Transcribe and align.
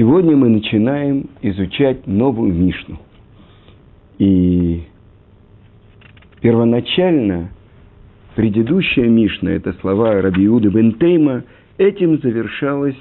Сегодня 0.00 0.34
мы 0.34 0.48
начинаем 0.48 1.28
изучать 1.42 2.06
новую 2.06 2.54
Мишну. 2.54 2.98
И 4.16 4.84
первоначально 6.40 7.50
предыдущая 8.34 9.10
Мишна, 9.10 9.50
это 9.50 9.74
слова 9.82 10.22
Рабиуды 10.22 10.70
Бентейма, 10.70 11.44
этим 11.76 12.18
завершалась 12.22 12.96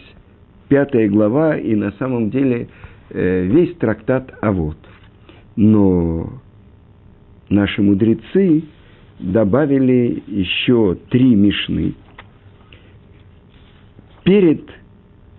пятая 0.67 1.07
глава 1.07 1.55
и 1.55 1.73
на 1.73 1.94
самом 1.94 2.31
деле 2.31 2.67
э, 3.12 3.46
весь 3.46 3.78
трактат 3.78 4.34
Авод. 4.42 4.76
Но 5.56 6.34
наши 7.47 7.81
мудрецы 7.81 8.63
добавили 9.20 10.22
еще 10.28 10.97
три 11.10 11.34
Мишны 11.34 11.94
перед 14.26 14.70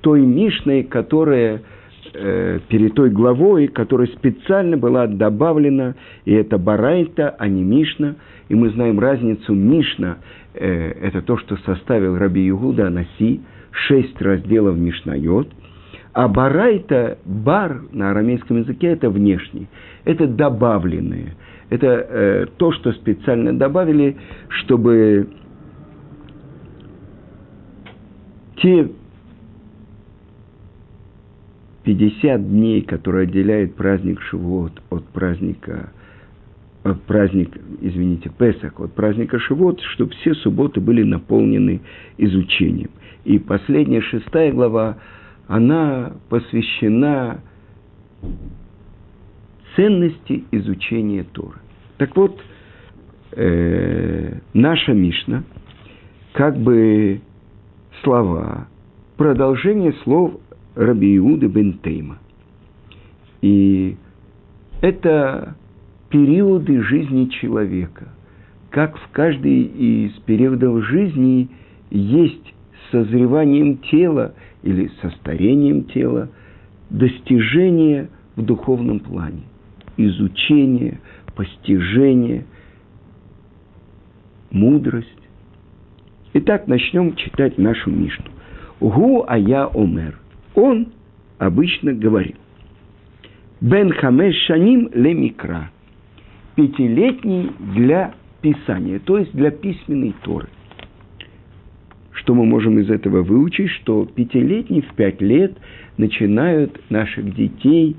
той 0.01 0.21
Мишной, 0.23 0.83
которая 0.83 1.63
э, 2.15 2.61
перед 2.69 2.95
той 2.95 3.11
главой, 3.11 3.69
которая 3.69 4.09
специально 4.09 4.77
была 4.77 5.07
добавлена, 5.07 5.95
и 6.25 6.33
это 6.33 6.59
Барайта, 6.59 7.35
а 7.39 7.49
не 7.49 7.63
Мишна. 7.63 8.17
И 8.49 8.55
мы 8.55 8.71
знаем 8.71 8.99
разницу 8.99 9.55
Мишна, 9.55 10.19
э, 10.55 10.93
это 11.03 11.23
то, 11.23 11.37
что 11.39 11.57
составил 11.59 12.17
Раби 12.17 12.43
Югуда 12.43 12.89
Анаси, 12.89 13.41
шесть 13.71 14.21
разделов 14.21 14.77
Мишнайот, 14.77 15.49
а 16.13 16.29
Барайта, 16.29 17.19
бар 17.25 17.83
на 17.93 18.11
арамейском 18.11 18.59
языке, 18.59 18.89
это 18.89 19.11
внешний, 19.11 19.69
это 20.05 20.27
добавленное, 20.27 21.37
это 21.69 21.87
э, 21.87 22.47
то, 22.57 22.73
что 22.73 22.93
специально 22.93 23.57
добавили, 23.57 24.17
чтобы 24.49 25.29
те 28.57 28.89
50 31.91 32.49
дней, 32.49 32.83
которые 32.83 33.25
отделяют 33.25 33.75
праздник 33.75 34.23
Шивот 34.23 34.81
от 34.91 35.05
праздника, 35.09 35.91
праздник, 37.09 37.51
извините, 37.81 38.31
Песах, 38.31 38.79
от 38.79 38.93
праздника 38.93 39.41
Шивот, 39.41 39.81
чтобы 39.81 40.13
все 40.13 40.35
субботы 40.35 40.81
были 40.81 41.03
наполнены 41.03 41.81
изучением. 42.17 42.91
И 43.25 43.41
последняя, 43.41 44.03
шестая 44.03 44.53
глава, 44.53 44.99
она 45.49 46.13
посвящена 46.29 47.41
ценности 49.75 50.45
изучения 50.53 51.25
Торы. 51.25 51.59
Так 51.99 52.15
вот, 52.15 52.41
э, 53.33 54.39
наша 54.55 54.93
Мишна, 54.93 55.43
как 56.35 56.57
бы 56.57 57.21
слова, 58.05 58.69
продолжение 59.17 59.93
слов 60.05 60.41
Раби 60.75 61.17
Иуды 61.17 61.47
бен 61.47 61.79
Тейма. 61.83 62.19
И 63.43 63.97
это 64.81 65.57
периоды 66.11 66.83
жизни 66.83 67.27
человека. 67.27 68.09
Как 68.71 68.97
в 68.97 69.09
каждый 69.13 69.63
из 69.63 70.13
периодов 70.21 70.85
жизни 70.85 71.49
есть 71.91 72.55
созреванием 72.91 73.79
тела 73.79 74.35
или 74.63 74.91
со 75.01 75.11
старением 75.11 75.85
тела 75.85 76.29
достижение 76.89 78.09
в 78.37 78.43
духовном 78.43 79.01
плане, 79.01 79.43
изучение, 79.97 81.01
постижение, 81.35 82.47
мудрость. 84.51 85.09
Итак, 86.33 86.69
начнем 86.69 87.17
читать 87.17 87.59
нашу 87.59 87.91
Мишну. 87.91 88.27
Гу 88.81 89.25
ая 89.27 89.67
омер– 89.67 90.19
он 90.55 90.89
обычно 91.39 91.93
говорил. 91.93 92.37
Бен 93.61 93.93
Хамеш 93.93 94.35
Шаним 94.47 94.91
ле 94.95 95.15
Микра. 95.15 95.71
Пятилетний 96.55 97.51
для 97.75 98.15
Писания, 98.43 98.99
то 99.01 99.19
есть 99.19 99.33
для 99.33 99.51
письменной 99.51 100.15
Торы. 100.23 100.49
Что 102.13 102.35
мы 102.35 102.45
можем 102.45 102.79
из 102.79 102.91
этого 102.91 103.23
выучить? 103.23 103.71
Что 103.71 104.05
пятилетний 104.05 104.83
в 104.83 104.95
пять 104.95 105.21
лет 105.21 105.57
начинают 105.97 106.79
наших 106.91 107.35
детей 107.35 107.97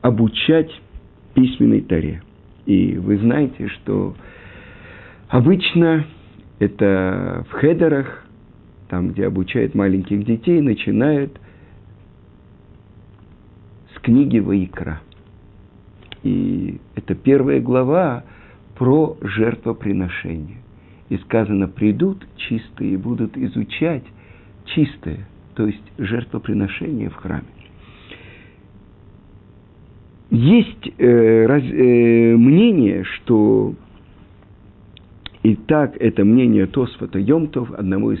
обучать 0.00 0.70
письменной 1.34 1.80
Торе. 1.80 2.22
И 2.66 2.96
вы 2.96 3.18
знаете, 3.18 3.68
что 3.68 4.14
обычно 5.28 6.06
это 6.58 7.44
в 7.50 7.52
хедерах 7.54 8.23
там, 8.94 9.08
где 9.08 9.26
обучают 9.26 9.74
маленьких 9.74 10.24
детей, 10.24 10.60
начинают 10.60 11.40
с 13.92 13.98
книги 13.98 14.38
Ваикра. 14.38 15.00
И 16.22 16.80
это 16.94 17.16
первая 17.16 17.60
глава 17.60 18.22
про 18.76 19.16
жертвоприношение. 19.20 20.58
И 21.08 21.16
сказано, 21.16 21.66
придут 21.66 22.24
чистые 22.36 22.96
будут 22.96 23.36
изучать 23.36 24.04
чистое, 24.66 25.26
то 25.56 25.66
есть 25.66 25.82
жертвоприношение 25.98 27.10
в 27.10 27.16
храме. 27.16 27.48
Есть 30.30 30.88
э, 30.98 31.46
раз, 31.46 31.64
э, 31.64 32.36
мнение, 32.36 33.02
что 33.02 33.74
и 35.42 35.56
так 35.56 35.96
это 35.98 36.24
мнение 36.24 36.66
Тосфата 36.66 37.18
Йомтов, 37.18 37.72
одного 37.72 38.12
из 38.12 38.20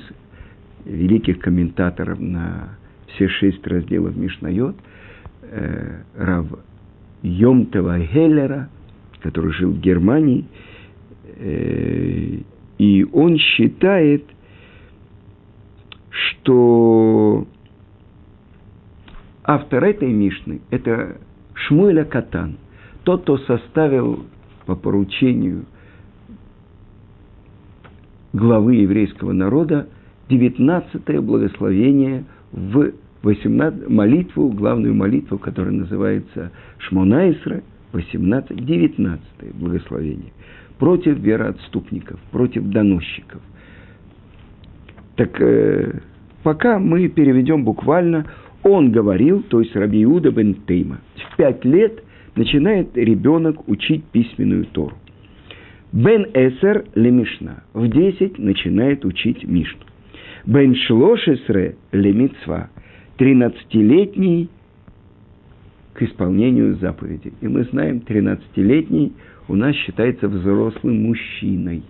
великих 0.84 1.38
комментаторов 1.40 2.20
на 2.20 2.76
все 3.08 3.28
шесть 3.28 3.66
разделов 3.66 4.16
Мишнайот, 4.16 4.76
э, 5.42 6.02
Рав. 6.16 6.46
Йомтева 7.22 8.00
Геллера, 8.00 8.68
который 9.20 9.50
жил 9.52 9.72
в 9.72 9.80
Германии, 9.80 10.44
э, 11.36 12.40
и 12.76 13.06
он 13.12 13.38
считает, 13.38 14.24
что 16.10 17.46
автор 19.42 19.84
этой 19.84 20.12
Мишны– 20.12 20.60
это 20.70 21.16
Шмуэля 21.54 22.04
Катан, 22.04 22.58
тот, 23.04 23.22
кто 23.22 23.38
составил 23.38 24.26
по 24.66 24.76
поручению 24.76 25.64
главы 28.34 28.76
еврейского 28.76 29.32
народа 29.32 29.88
19 30.28 31.20
благословение 31.20 32.24
в 32.52 32.92
18, 33.22 33.88
молитву, 33.88 34.50
главную 34.50 34.94
молитву, 34.94 35.38
которая 35.38 35.72
называется 35.72 36.50
Шмонайсра, 36.78 37.62
18, 37.92 38.64
19 38.64 39.22
благословение, 39.54 40.32
против 40.78 41.18
вероотступников, 41.18 42.20
против 42.30 42.64
доносчиков. 42.64 43.40
Так 45.16 45.40
э, 45.40 46.00
пока 46.42 46.78
мы 46.78 47.08
переведем 47.08 47.64
буквально, 47.64 48.26
он 48.62 48.90
говорил, 48.90 49.42
то 49.42 49.60
есть 49.60 49.74
Раби 49.76 50.02
Иуда 50.04 50.30
бен 50.30 50.54
Тейма, 50.66 50.98
в 51.14 51.36
пять 51.36 51.64
лет 51.64 52.02
начинает 52.34 52.96
ребенок 52.96 53.68
учить 53.68 54.04
письменную 54.06 54.66
Тору. 54.66 54.96
Бен 55.92 56.26
Эсер 56.34 56.86
лемишна, 56.94 57.62
в 57.72 57.86
десять 57.86 58.38
начинает 58.38 59.04
учить 59.04 59.46
Мишну. 59.46 59.84
Бен 60.46 60.74
Шлошесре 60.74 61.76
лемитсва, 61.92 62.68
тринадцатилетний 63.16 64.50
к 65.94 66.02
исполнению 66.02 66.76
заповеди. 66.76 67.32
И 67.40 67.48
мы 67.48 67.64
знаем, 67.64 68.00
тринадцатилетний 68.00 69.12
у 69.48 69.54
нас 69.54 69.74
считается 69.76 70.28
взрослым 70.28 71.02
мужчиной. 71.04 71.82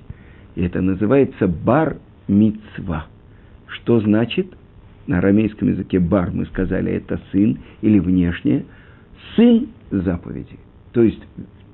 И 0.55 0.63
это 0.63 0.81
называется 0.81 1.49
бар 1.49 1.97
мицва. 2.29 3.07
Что 3.67 4.01
значит? 4.01 4.47
На 5.07 5.19
арамейском 5.19 5.69
языке 5.69 5.99
бар, 5.99 6.31
мы 6.33 6.47
сказали, 6.47 6.93
это 6.93 7.21
сын 7.33 7.59
или 7.83 7.99
внешне. 7.99 8.65
Сын 9.37 9.69
заповеди. 9.91 10.59
То 10.93 11.03
есть 11.03 11.21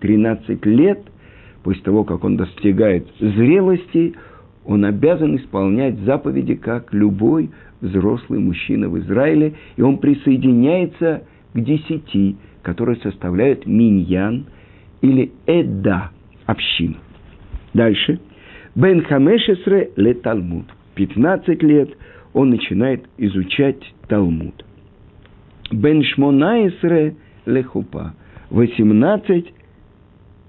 13 0.01 0.65
лет, 0.67 1.01
после 1.63 1.83
того, 1.83 2.05
как 2.05 2.25
он 2.25 2.37
достигает 2.37 3.07
зрелости, 3.21 4.15
он 4.71 4.85
обязан 4.85 5.35
исполнять 5.35 5.99
заповеди, 6.03 6.55
как 6.55 6.95
любой 6.95 7.51
взрослый 7.81 8.39
мужчина 8.39 8.89
в 8.89 8.97
Израиле, 9.01 9.55
и 9.75 9.83
он 9.83 9.99
присоединяется 9.99 11.25
к 11.53 11.61
десяти, 11.61 12.37
которые 12.63 12.97
составляют 12.99 13.67
миньян 13.67 14.47
или 15.01 15.33
эда, 15.47 16.13
общину. 16.47 16.95
Дальше. 17.75 18.21
Бен 18.77 19.03
Хамешесре 19.03 19.91
ле 19.97 20.15
Талмуд. 20.15 20.67
15 20.95 21.61
лет 21.65 21.91
он 22.33 22.51
начинает 22.51 23.03
изучать 23.19 23.83
Талмуд. 24.07 24.65
Бен 25.73 26.05
Шмонаесре 26.05 27.17
ле 27.45 27.63
Хупа. 27.65 28.15
18 28.51 29.53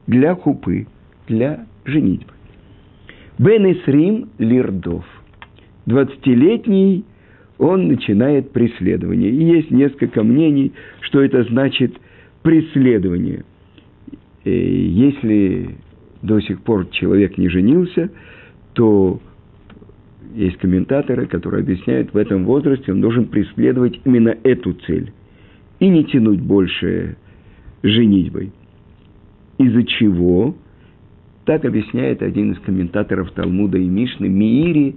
для 0.06 0.36
хупы, 0.36 0.86
для 1.28 1.66
женитьбы. 1.86 2.34
Бен 3.42 3.66
Исрим 3.72 4.30
Лирдов. 4.38 5.04
Двадцатилетний 5.88 7.04
он 7.58 7.88
начинает 7.88 8.52
преследование. 8.52 9.32
И 9.32 9.44
есть 9.44 9.72
несколько 9.72 10.22
мнений, 10.22 10.74
что 11.00 11.22
это 11.22 11.44
значит 11.46 11.92
преследование. 12.44 13.44
И 14.44 14.52
если 14.52 15.76
до 16.22 16.40
сих 16.40 16.62
пор 16.62 16.86
человек 16.92 17.40
не 17.40 17.50
женился, 17.50 18.12
то 18.74 19.20
есть 20.36 20.58
комментаторы, 20.58 21.26
которые 21.26 21.64
объясняют, 21.64 22.14
в 22.14 22.18
этом 22.18 22.46
возрасте 22.46 22.92
он 22.92 23.02
должен 23.02 23.26
преследовать 23.26 24.00
именно 24.06 24.36
эту 24.44 24.74
цель 24.86 25.14
и 25.80 25.90
не 25.90 26.04
тянуть 26.06 26.42
больше 26.42 27.18
женитьбой. 27.82 28.52
Из-за 29.58 29.84
чего? 29.84 30.56
Так 31.46 31.66
объясняет 31.66 32.22
один 32.22 32.54
из 32.54 32.60
комментаторов 32.60 33.32
Талмуда 33.32 33.78
и 33.78 33.86
Мишны 33.86 34.30
Миири, 34.30 34.96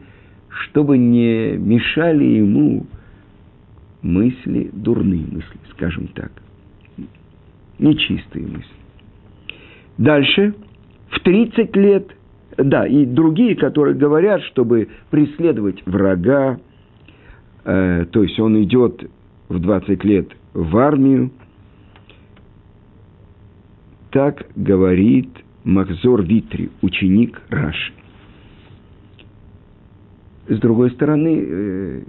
чтобы 0.48 0.98
не 0.98 1.56
мешали 1.56 2.24
ему 2.24 2.86
мысли, 4.02 4.70
дурные 4.72 5.24
мысли, 5.26 5.58
скажем 5.72 6.08
так, 6.08 6.30
нечистые 7.78 8.46
мысли. 8.46 8.76
Дальше, 9.96 10.54
в 11.10 11.20
30 11.20 11.76
лет– 11.76 12.14
да, 12.56 12.86
и 12.86 13.04
другие, 13.04 13.56
которые 13.56 13.96
говорят, 13.96 14.42
чтобы 14.44 14.88
преследовать 15.10 15.84
врага, 15.86 16.58
э, 17.64 18.06
то 18.10 18.22
есть 18.22 18.38
он 18.38 18.62
идет 18.62 19.10
в 19.48 19.58
20 19.58 20.04
лет 20.04 20.28
в 20.52 20.76
армию, 20.76 21.30
так 24.10 24.46
говорит 24.54 25.30
Макзор 25.64 26.22
Витри, 26.22 26.70
ученик 26.82 27.40
Раши. 27.48 27.92
С 30.48 30.58
другой 30.58 30.90
стороны, 30.90 31.44
э, 31.46 32.02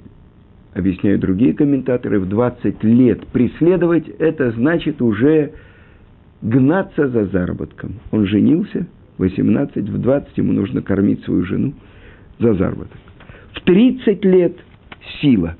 объясняют 0.73 1.21
другие 1.21 1.53
комментаторы, 1.53 2.19
в 2.19 2.27
20 2.27 2.83
лет 2.83 3.25
преследовать, 3.27 4.07
это 4.19 4.51
значит 4.51 5.01
уже 5.01 5.53
гнаться 6.41 7.07
за 7.07 7.25
заработком. 7.25 7.95
Он 8.11 8.25
женился– 8.27 8.87
18, 9.17 9.89
в 9.89 9.97
20 9.97 10.37
ему 10.37 10.53
нужно 10.53 10.81
кормить 10.81 11.23
свою 11.23 11.45
жену 11.45 11.73
за 12.39 12.53
заработок. 12.53 12.97
В 13.53 13.61
30 13.61 14.25
лет 14.25 14.57
сила. 15.21 15.55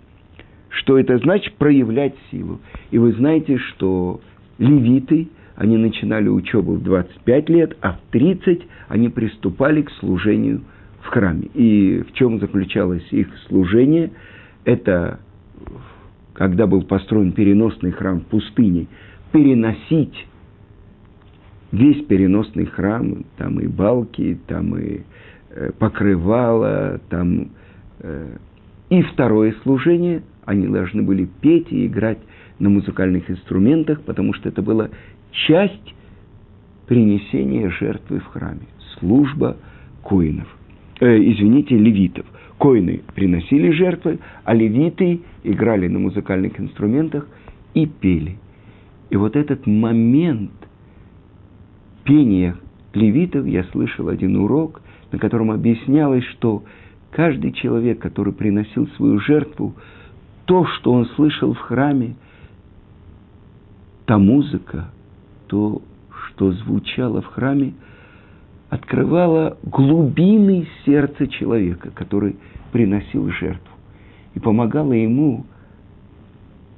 Что 0.69 0.99
это 0.99 1.17
значит? 1.19 1.55
Проявлять 1.55 2.15
силу. 2.31 2.59
И 2.91 2.97
вы 2.97 3.13
знаете, 3.13 3.57
что 3.57 4.19
левиты, 4.57 5.29
они 5.55 5.77
начинали 5.77 6.27
учебу 6.27 6.73
в 6.73 6.83
25 6.83 7.49
лет, 7.49 7.77
а 7.81 7.93
в 7.93 8.11
30 8.11 8.61
они 8.89 9.09
приступали 9.09 9.83
к 9.83 9.91
служению 9.99 10.61
в 11.01 11.07
храме. 11.07 11.49
И 11.53 12.03
в 12.07 12.13
чем 12.13 12.39
заключалось 12.39 13.07
их 13.11 13.27
служение? 13.47 14.11
Это, 14.65 15.19
когда 16.33 16.67
был 16.67 16.83
построен 16.83 17.31
переносный 17.31 17.91
храм 17.91 18.19
в 18.19 18.25
пустыне, 18.25 18.87
переносить 19.31 20.27
весь 21.71 22.05
переносный 22.05 22.65
храм, 22.65 23.25
там 23.37 23.59
и 23.59 23.67
балки, 23.67 24.39
там 24.47 24.77
и 24.77 25.01
э, 25.51 25.71
покрывало, 25.77 26.99
там 27.09 27.49
э, 27.99 28.37
и 28.89 29.01
второе 29.03 29.55
служение, 29.63 30.23
они 30.45 30.67
должны 30.67 31.01
были 31.01 31.27
петь 31.41 31.71
и 31.71 31.87
играть 31.87 32.19
на 32.59 32.69
музыкальных 32.69 33.29
инструментах, 33.29 34.01
потому 34.01 34.33
что 34.33 34.49
это 34.49 34.61
была 34.61 34.89
часть 35.47 35.93
принесения 36.87 37.69
жертвы 37.69 38.19
в 38.19 38.25
храме, 38.25 38.67
служба 38.97 39.57
коинов, 40.03 40.47
э, 40.99 41.17
извините, 41.17 41.77
левитов. 41.77 42.25
Коины 42.57 43.01
приносили 43.13 43.71
жертвы, 43.71 44.19
а 44.43 44.53
левиты 44.53 45.21
играли 45.43 45.87
на 45.87 45.99
музыкальных 45.99 46.59
инструментах 46.59 47.27
и 47.73 47.85
пели. 47.85 48.37
И 49.09 49.17
вот 49.17 49.35
этот 49.35 49.67
момент– 49.67 50.51
пения 52.05 52.55
левитов 52.93 53.45
я 53.45 53.65
слышал 53.65 54.07
один 54.07 54.37
урок, 54.37 54.81
на 55.11 55.19
котором 55.19 55.51
объяснялось, 55.51 56.23
что 56.25 56.63
каждый 57.11 57.51
человек, 57.51 57.99
который 57.99 58.31
приносил 58.31 58.87
свою 58.95 59.19
жертву, 59.19 59.75
то, 60.45 60.65
что 60.65 60.93
он 60.93 61.07
слышал 61.07 61.53
в 61.53 61.59
храме, 61.59 62.15
та 64.05 64.17
музыка, 64.17 64.91
то, 65.47 65.81
что 66.27 66.51
звучало 66.51 67.21
в 67.21 67.25
храме, 67.27 67.73
открывала 68.69 69.57
глубины 69.63 70.67
сердца 70.85 71.27
человека, 71.27 71.91
который 71.91 72.35
приносил 72.71 73.29
жертву, 73.29 73.73
и 74.33 74.39
помогала 74.39 74.93
ему 74.93 75.45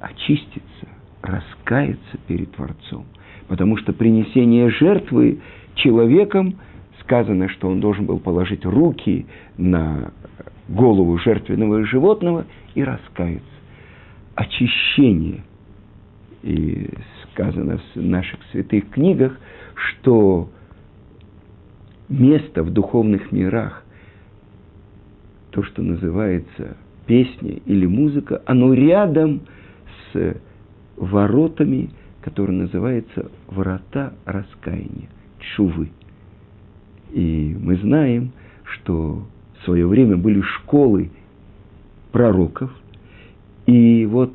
очиститься, 0.00 0.88
раскаяться 1.22 2.18
перед 2.26 2.52
Творцом– 2.52 3.04
Потому 3.48 3.78
что 3.78 3.92
принесение 3.92 4.70
жертвы 4.70 5.40
человеком, 5.74 6.56
сказано, 7.00 7.48
что 7.48 7.68
он 7.68 7.80
должен 7.80 8.04
был 8.04 8.18
положить 8.20 8.64
руки 8.64 9.26
на 9.56 10.12
голову 10.68 11.18
жертвенного 11.18 11.84
животного 11.86 12.44
и 12.74 12.84
раскаяться. 12.84 13.46
Очищение. 14.34 15.42
И 16.48 16.90
сказано 17.32 17.78
в 17.94 17.96
наших 18.00 18.40
святых 18.52 18.90
книгах, 18.90 19.38
что 19.74 20.50
место 22.08 22.62
в 22.62 22.70
духовных 22.70 23.32
мирах, 23.32 23.84
то, 25.50 25.62
что 25.62 25.82
называется 25.82 26.76
песня 27.06 27.60
или 27.66 27.86
музыка, 27.86 28.42
оно 28.46 28.72
рядом 28.72 29.42
с 30.12 30.36
воротами 30.96 31.90
который 32.28 32.52
называется 32.52 33.30
«Врата 33.46 34.12
раскаяния», 34.26 35.08
чувы. 35.56 35.90
И 37.10 37.56
мы 37.58 37.76
знаем, 37.76 38.32
что 38.64 39.26
в 39.58 39.64
свое 39.64 39.86
время 39.86 40.16
были 40.16 40.42
школы 40.42 41.10
пророков, 42.12 42.70
и 43.66 44.04
вот 44.06 44.34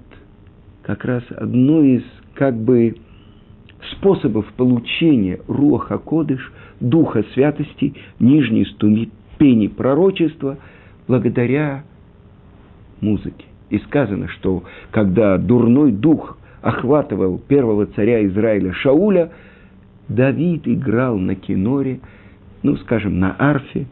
как 0.83 1.06
раз 1.06 1.24
одно 1.35 1.81
из 1.81 2.03
как 2.35 2.56
бы 2.56 2.97
способов 3.91 4.45
получения 4.53 5.39
Руаха 5.47 5.97
Кодыш, 5.97 6.51
Духа 6.80 7.24
Святости, 7.33 7.95
нижней 8.19 8.65
ступени 8.65 9.68
пророчества, 9.68 10.57
благодаря 11.07 11.83
музыке. 13.01 13.45
И 13.69 13.80
сказано, 13.80 14.27
что 14.27 14.63
когда 14.91 15.38
дурной 15.38 15.91
дух 15.91 16.38
охватывал 16.62 17.40
первого 17.40 17.85
царя 17.87 18.25
Израиля 18.28 18.73
Шауля, 18.73 19.31
Давид 20.09 20.68
играл 20.68 21.18
на 21.18 21.35
киноре, 21.35 21.99
ну, 22.61 22.75
скажем, 22.78 23.19
на 23.19 23.35
арфе, 23.37 23.87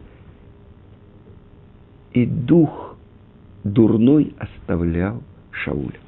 и 2.14 2.26
дух 2.26 2.98
дурной 3.64 4.34
оставлял 4.38 5.24
Шауля. 5.52 6.00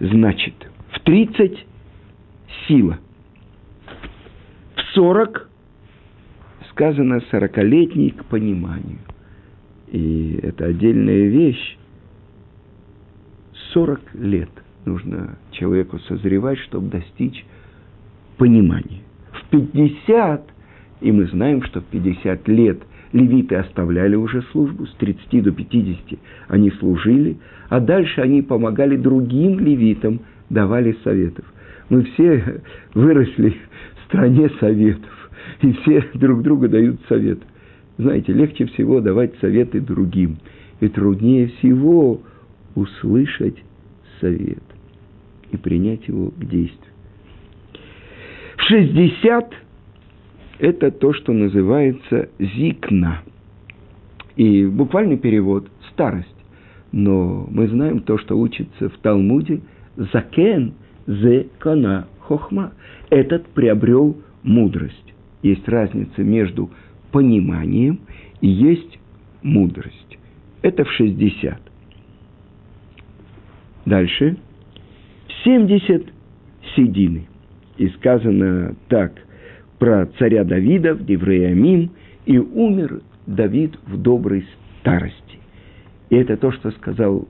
Значит, 0.00 0.54
в 0.92 1.00
30 1.00 1.66
сила, 2.66 2.98
в 4.76 4.80
40 4.94 5.48
сказано 6.70 7.20
сорокалетний 7.30 8.10
к 8.10 8.24
пониманию. 8.26 8.98
И 9.88 10.38
это 10.42 10.66
отдельная 10.66 11.28
вещь. 11.28 11.78
40 13.72 14.14
лет– 14.14 14.50
нужно 14.86 15.36
человеку 15.50 15.98
созревать, 16.00 16.58
чтобы 16.60 16.88
достичь 16.88 17.44
понимания. 18.38 19.02
В 19.32 19.50
50, 19.50 20.48
и 21.02 21.12
мы 21.12 21.26
знаем, 21.26 21.62
что 21.62 21.80
в 21.80 21.84
50 21.84 22.48
лет 22.48 22.82
левиты 23.12 23.56
оставляли 23.56 24.16
уже 24.16 24.42
службу, 24.52 24.86
с 24.86 24.94
30 24.94 25.42
до 25.42 25.52
50 25.52 26.18
они 26.48 26.70
служили, 26.72 27.36
а 27.68 27.80
дальше 27.80 28.20
они 28.20 28.42
помогали 28.42 28.96
другим 28.96 29.58
левитам, 29.60 30.20
давали 30.50 30.96
советов. 31.04 31.44
Мы 31.88 32.04
все 32.04 32.62
выросли 32.94 33.56
в 34.00 34.04
стране 34.06 34.50
советов, 34.60 35.30
и 35.62 35.72
все 35.72 36.04
друг 36.14 36.42
другу 36.42 36.68
дают 36.68 37.00
совет. 37.08 37.38
Знаете, 37.98 38.32
легче 38.32 38.66
всего 38.66 39.00
давать 39.00 39.34
советы 39.40 39.80
другим, 39.80 40.36
и 40.80 40.88
труднее 40.88 41.48
всего 41.58 42.20
услышать 42.74 43.56
совет 44.20 44.62
и 45.50 45.56
принять 45.56 46.06
его 46.08 46.28
к 46.30 46.44
действию. 46.44 46.92
В 48.56 48.62
60 48.62 49.54
это 50.58 50.90
то, 50.90 51.12
что 51.12 51.32
называется 51.32 52.28
зикна. 52.38 53.22
И 54.36 54.66
буквальный 54.66 55.16
перевод– 55.16 55.68
старость. 55.92 56.28
Но 56.92 57.46
мы 57.50 57.68
знаем 57.68 58.00
то, 58.00 58.18
что 58.18 58.38
учится 58.38 58.88
в 58.88 58.98
Талмуде– 58.98 59.60
закен 59.96 60.74
зе 61.06 61.48
кана 61.58 62.06
хохма. 62.20 62.72
Этот 63.10 63.46
приобрел 63.48 64.16
мудрость. 64.42 65.14
Есть 65.42 65.68
разница 65.68 66.22
между 66.22 66.70
пониманием 67.12 68.00
и 68.40 68.48
есть 68.48 68.98
мудрость. 69.42 70.18
Это 70.62 70.84
в 70.84 70.90
60. 70.92 71.60
Дальше. 73.84 74.36
70 75.44 76.06
седины. 76.74 77.28
И 77.78 77.88
сказано 77.90 78.74
так 78.88 79.12
про 79.78 80.06
царя 80.18 80.44
Давида 80.44 80.94
в 80.94 81.04
Девреямим, 81.04 81.90
и 82.24 82.38
умер 82.38 83.02
Давид 83.26 83.78
в 83.86 83.96
доброй 84.00 84.46
старости. 84.80 85.38
И 86.10 86.16
это 86.16 86.36
то, 86.36 86.52
что 86.52 86.70
сказал 86.72 87.26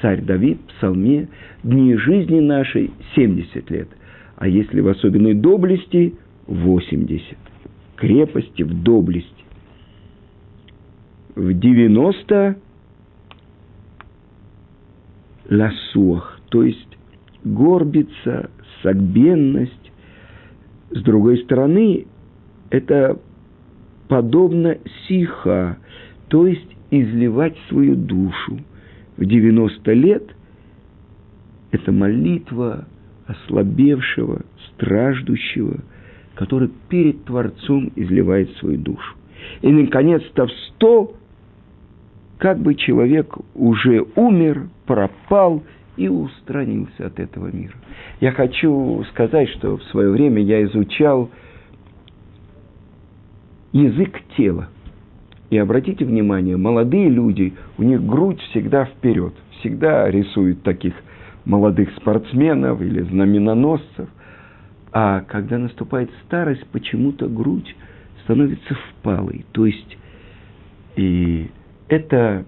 царь 0.00 0.20
Давид 0.22 0.58
в 0.60 0.76
псалме, 0.76 1.28
дни 1.62 1.96
жизни 1.96 2.40
нашей 2.40 2.90
70 3.14 3.70
лет, 3.70 3.88
а 4.36 4.48
если 4.48 4.80
в 4.80 4.88
особенной 4.88 5.34
доблести– 5.34 6.14
80. 6.46 7.36
Крепости 7.96 8.62
в 8.62 8.82
доблести. 8.82 9.30
В 11.34 11.52
90– 11.52 12.56
ласуах, 15.50 16.40
то 16.48 16.62
есть 16.62 16.98
горбится, 17.44 18.50
согбенность. 18.82 19.85
С 20.90 21.02
другой 21.02 21.38
стороны, 21.38 22.06
это 22.70 23.18
подобно 24.08 24.78
сиха, 25.06 25.78
то 26.28 26.46
есть 26.46 26.76
изливать 26.90 27.56
свою 27.68 27.96
душу. 27.96 28.60
В 29.16 29.24
90 29.24 29.92
лет 29.92 30.24
это 31.70 31.90
молитва 31.90 32.86
ослабевшего, 33.26 34.42
страждущего, 34.68 35.80
который 36.34 36.70
перед 36.88 37.24
Творцом 37.24 37.90
изливает 37.96 38.50
свою 38.58 38.78
душу. 38.78 39.16
И, 39.62 39.68
наконец-то, 39.70 40.46
в 40.46 40.52
100 40.76 41.16
как 42.38 42.58
бы 42.58 42.74
человек 42.74 43.34
уже 43.54 44.04
умер, 44.14 44.68
пропал 44.84 45.62
и 45.96 46.08
устранился 46.08 47.06
от 47.06 47.18
этого 47.18 47.50
мира. 47.50 47.74
Я 48.20 48.32
хочу 48.32 49.04
сказать, 49.10 49.48
что 49.50 49.76
в 49.78 49.82
свое 49.84 50.10
время 50.10 50.42
я 50.42 50.62
изучал 50.64 51.30
язык 53.72 54.20
тела. 54.36 54.68
И 55.50 55.58
обратите 55.58 56.04
внимание, 56.04 56.56
молодые 56.56 57.08
люди, 57.08 57.54
у 57.78 57.82
них 57.82 58.04
грудь 58.04 58.40
всегда 58.50 58.84
вперед, 58.84 59.32
всегда 59.60 60.10
рисуют 60.10 60.62
таких 60.62 60.94
молодых 61.44 61.90
спортсменов 61.96 62.80
или 62.80 63.02
знаменоносцев. 63.02 64.08
А 64.92 65.20
когда 65.20 65.58
наступает 65.58 66.10
старость, 66.24 66.66
почему-то 66.72 67.28
грудь 67.28 67.76
становится 68.24 68.74
впалой. 68.74 69.44
То 69.52 69.66
есть, 69.66 69.96
и 70.96 71.48
это 71.88 72.44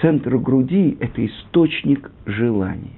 центр 0.00 0.36
груди– 0.36 0.96
это 1.00 1.24
источник 1.24 2.10
желания. 2.26 2.92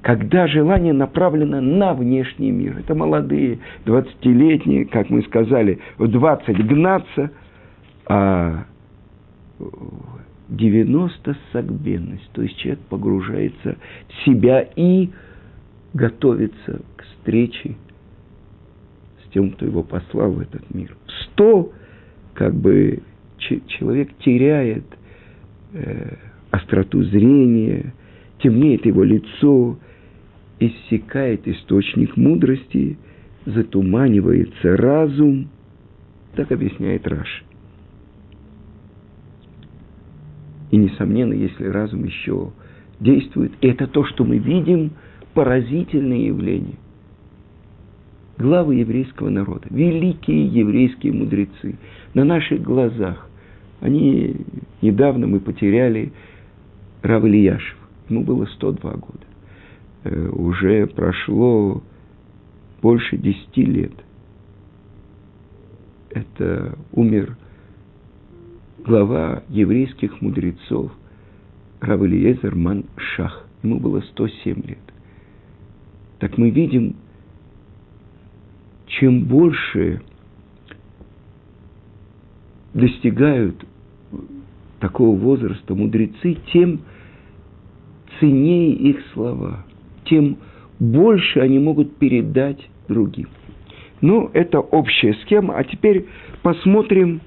Когда 0.00 0.48
желание 0.48 0.92
направлено 0.92 1.60
на 1.60 1.94
внешний 1.94 2.50
мир. 2.50 2.76
Это 2.78 2.94
молодые, 2.94 3.60
20-летние, 3.84 4.86
как 4.86 5.10
мы 5.10 5.22
сказали, 5.22 5.78
в 5.98 6.08
20 6.08 6.66
гнаться– 6.66 7.30
а 8.06 8.64
90 10.48 11.36
согбенность, 11.52 12.28
то 12.32 12.42
есть 12.42 12.56
человек 12.58 12.80
погружается 12.88 13.76
в 14.08 14.24
себя 14.24 14.68
и 14.76 15.10
готовится 15.94 16.82
к 16.96 17.02
встрече 17.04 17.76
с 19.24 19.30
тем, 19.32 19.52
кто 19.52 19.64
его 19.64 19.82
послал 19.82 20.32
в 20.32 20.40
этот 20.40 20.74
мир. 20.74 20.96
100 21.32 21.72
как 22.34 22.54
бы 22.54 23.02
человек 23.38 24.10
теряет 24.18 24.84
э, 25.72 26.16
остроту 26.52 27.02
зрения, 27.02 27.92
темнеет 28.38 28.86
его 28.86 29.02
лицо, 29.02 29.78
иссякает 30.60 31.48
источник 31.48 32.16
мудрости, 32.16 32.98
затуманивается 33.46 34.76
разум, 34.76 35.48
так 36.36 36.52
объясняет 36.52 37.08
Раши. 37.08 37.42
И, 40.70 40.76
несомненно, 40.76 41.32
если 41.32 41.66
разум 41.66 42.04
еще 42.04 42.52
действует, 43.00 43.52
это 43.60 43.86
то, 43.86 44.04
что 44.04 44.24
мы 44.24 44.38
видим, 44.38 44.92
поразительное 45.34 46.26
явление. 46.26 46.76
Главы 48.38 48.76
еврейского 48.76 49.28
народа, 49.30 49.66
великие 49.70 50.46
еврейские 50.46 51.12
мудрецы, 51.12 51.76
на 52.14 52.24
наших 52.24 52.62
глазах. 52.62 53.28
Они, 53.80 54.36
недавно 54.80 55.26
мы 55.26 55.40
потеряли 55.40 56.12
Рав 57.02 57.24
Ильяшев. 57.24 57.76
Ему 58.08 58.22
было 58.22 58.46
102 58.46 58.90
года. 58.92 59.26
Э, 60.04 60.28
уже 60.28 60.86
прошло 60.86 61.82
больше 62.80 63.16
10 63.16 63.56
лет. 63.58 63.92
Это 66.10 66.76
умер 66.92 67.36
глава 68.84 69.42
еврейских 69.48 70.20
мудрецов 70.20 70.92
Равелиезер 71.80 72.54
Ман 72.54 72.84
Шах. 72.96 73.46
Ему 73.62 73.78
было 73.78 74.00
107 74.00 74.62
лет. 74.66 74.78
Так 76.18 76.36
мы 76.38 76.50
видим, 76.50 76.96
чем 78.86 79.24
больше 79.24 80.02
достигают 82.74 83.64
такого 84.82 85.16
возраста 85.16 85.74
мудрецы, 85.74 86.36
тем 86.52 86.80
ценнее 88.18 88.72
их 88.72 89.00
слова, 89.14 89.64
тем 90.04 90.36
больше 90.78 91.40
они 91.40 91.58
могут 91.58 91.96
передать 91.96 92.68
другим. 92.88 93.28
Ну, 94.00 94.28
это 94.34 94.58
общая 94.58 95.14
схема. 95.22 95.56
А 95.56 95.64
теперь 95.64 96.06
посмотрим 96.42 97.20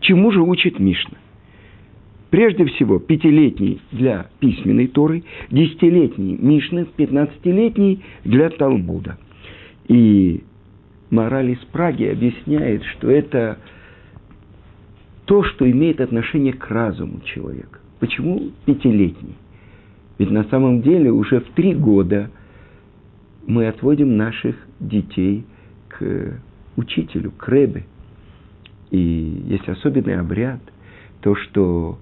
Чему 0.00 0.30
же 0.30 0.40
учит 0.40 0.78
Мишна? 0.78 1.18
Прежде 2.30 2.64
всего, 2.66 2.98
пятилетний 2.98 3.80
для 3.90 4.26
письменной 4.38 4.86
Торы, 4.86 5.24
десятилетний 5.50 6.36
Мишны, 6.36 6.86
пятнадцатилетний 6.96 8.02
для 8.24 8.50
Талмуда. 8.50 9.18
И 9.88 10.44
мораль 11.10 11.50
из 11.50 11.58
Праги 11.72 12.04
объясняет, 12.04 12.84
что 12.84 13.10
это 13.10 13.58
то, 15.28 15.44
что 15.44 15.70
имеет 15.70 16.00
отношение 16.00 16.52
к 16.52 16.68
разуму 16.68 17.20
человека. 17.20 17.78
Почему 18.00 18.50
пятилетний? 18.64 19.36
Ведь 20.18 20.30
на 20.30 20.44
самом 20.44 20.82
деле 20.82 21.12
уже 21.12 21.40
в 21.40 21.50
три 21.50 21.74
года 21.74 22.30
мы 23.46 23.68
отводим 23.68 24.16
наших 24.16 24.56
детей 24.80 25.44
к 25.88 26.40
учителю, 26.76 27.30
к 27.30 27.48
Ребе– 27.48 27.84
и 28.90 29.42
есть 29.46 29.68
особенный 29.68 30.18
обряд, 30.18 30.60
то, 31.20 31.34
что 31.34 31.98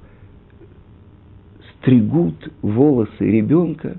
стригут 1.74 2.52
волосы 2.62 3.10
ребенка, 3.20 3.96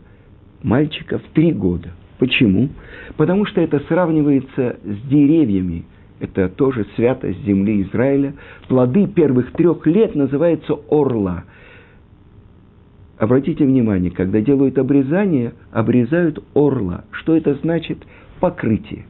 мальчика 0.64 1.20
в 1.20 1.24
три 1.34 1.52
года. 1.52 1.92
Почему? 2.20 2.70
Потому 3.16 3.46
что 3.46 3.62
это 3.62 3.80
сравнивается 3.88 4.78
с 4.84 5.10
деревьями. 5.10 5.86
Это 6.20 6.50
тоже 6.50 6.86
святость 6.96 7.44
земли 7.46 7.84
Израиля. 7.84 8.34
Плоды 8.68 9.08
первых 9.08 9.52
трех 9.54 9.86
лет 9.86 10.16
называются 10.16 10.74
орла. 10.90 11.44
Обратите 13.18 13.66
внимание, 13.66 14.12
когда 14.12 14.42
делают 14.42 14.78
обрезание, 14.78 15.54
обрезают 15.72 16.44
орла. 16.54 17.06
Что 17.12 17.36
это 17.36 17.56
значит? 17.56 18.00
Покрытие. 18.40 19.06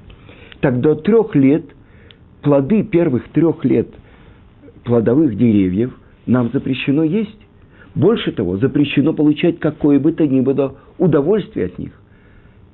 Так 0.62 0.80
до 0.80 0.96
трех 0.96 1.36
лет– 1.36 1.66
плоды 2.42 2.84
первых 2.84 3.28
трех 3.30 3.66
лет 3.66 3.90
плодовых 4.86 5.36
деревьев 5.36 5.94
нам 6.26 6.50
запрещено 6.54 7.04
есть. 7.04 7.40
Больше 7.94 8.32
того, 8.32 8.58
запрещено 8.58 9.12
получать 9.14 9.60
какое 9.60 10.00
бы 10.00 10.14
то 10.14 10.26
ни 10.26 10.40
было 10.40 10.78
удовольствие 10.98 11.66
от 11.66 11.78
них. 11.78 11.92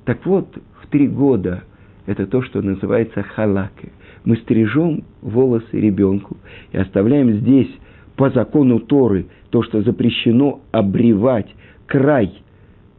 Так 0.04 0.24
вот, 0.26 0.46
в 0.82 0.86
три 0.88 1.08
года 1.08 1.64
это 2.06 2.26
то, 2.26 2.42
что 2.42 2.62
называется 2.62 3.22
халаке. 3.22 3.90
Мы 4.24 4.36
стрижем 4.38 5.04
волосы 5.22 5.66
ребенку 5.72 6.36
и 6.72 6.78
оставляем 6.78 7.32
здесь 7.40 7.70
по 8.16 8.30
закону 8.30 8.80
Торы 8.80 9.26
то, 9.50 9.62
что 9.62 9.82
запрещено 9.82 10.60
обревать 10.72 11.48
край 11.86 12.32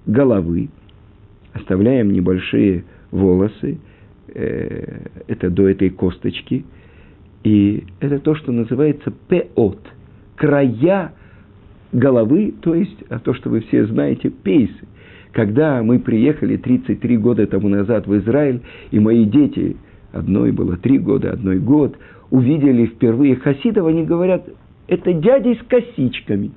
головы. 0.06 0.70
Оставляем 1.54 2.12
небольшие 2.12 2.84
волосы– 3.12 3.80
Э, 4.36 5.08
это 5.28 5.50
до 5.50 5.70
этой 5.70 5.90
косточки. 5.90 6.66
И 7.46 7.86
это 8.02 8.20
то, 8.20 8.36
что 8.36 8.52
называется 8.52 9.14
пеот, 9.30 9.80
края 10.36 11.14
головы, 11.94 12.54
то 12.62 12.76
есть, 12.76 13.02
а 13.08 13.20
то, 13.20 13.34
что 13.34 13.50
вы 13.50 13.62
все 13.62 13.86
знаете, 13.86 14.30
пейсы. 14.30 14.74
Когда 15.32 15.82
мы 15.84 16.00
приехали 16.00 16.58
33 16.58 17.18
года 17.18 17.48
тому 17.48 17.70
назад 17.70 18.08
в 18.08 18.18
Израиль, 18.18 18.62
и 18.92 19.00
мои 19.00 19.24
дети, 19.24 19.78
одной 20.16 20.52
было 20.52 20.78
три 20.78 20.98
года, 20.98 21.32
одной 21.32 21.60
год, 21.60 21.98
увидели 22.30 22.86
впервые 22.88 23.36
хасидов, 23.36 23.86
они 23.88 24.04
говорят, 24.04 24.48
это 24.88 25.14
дяди 25.14 25.60
с 25.62 25.68
косичками. 25.68 26.52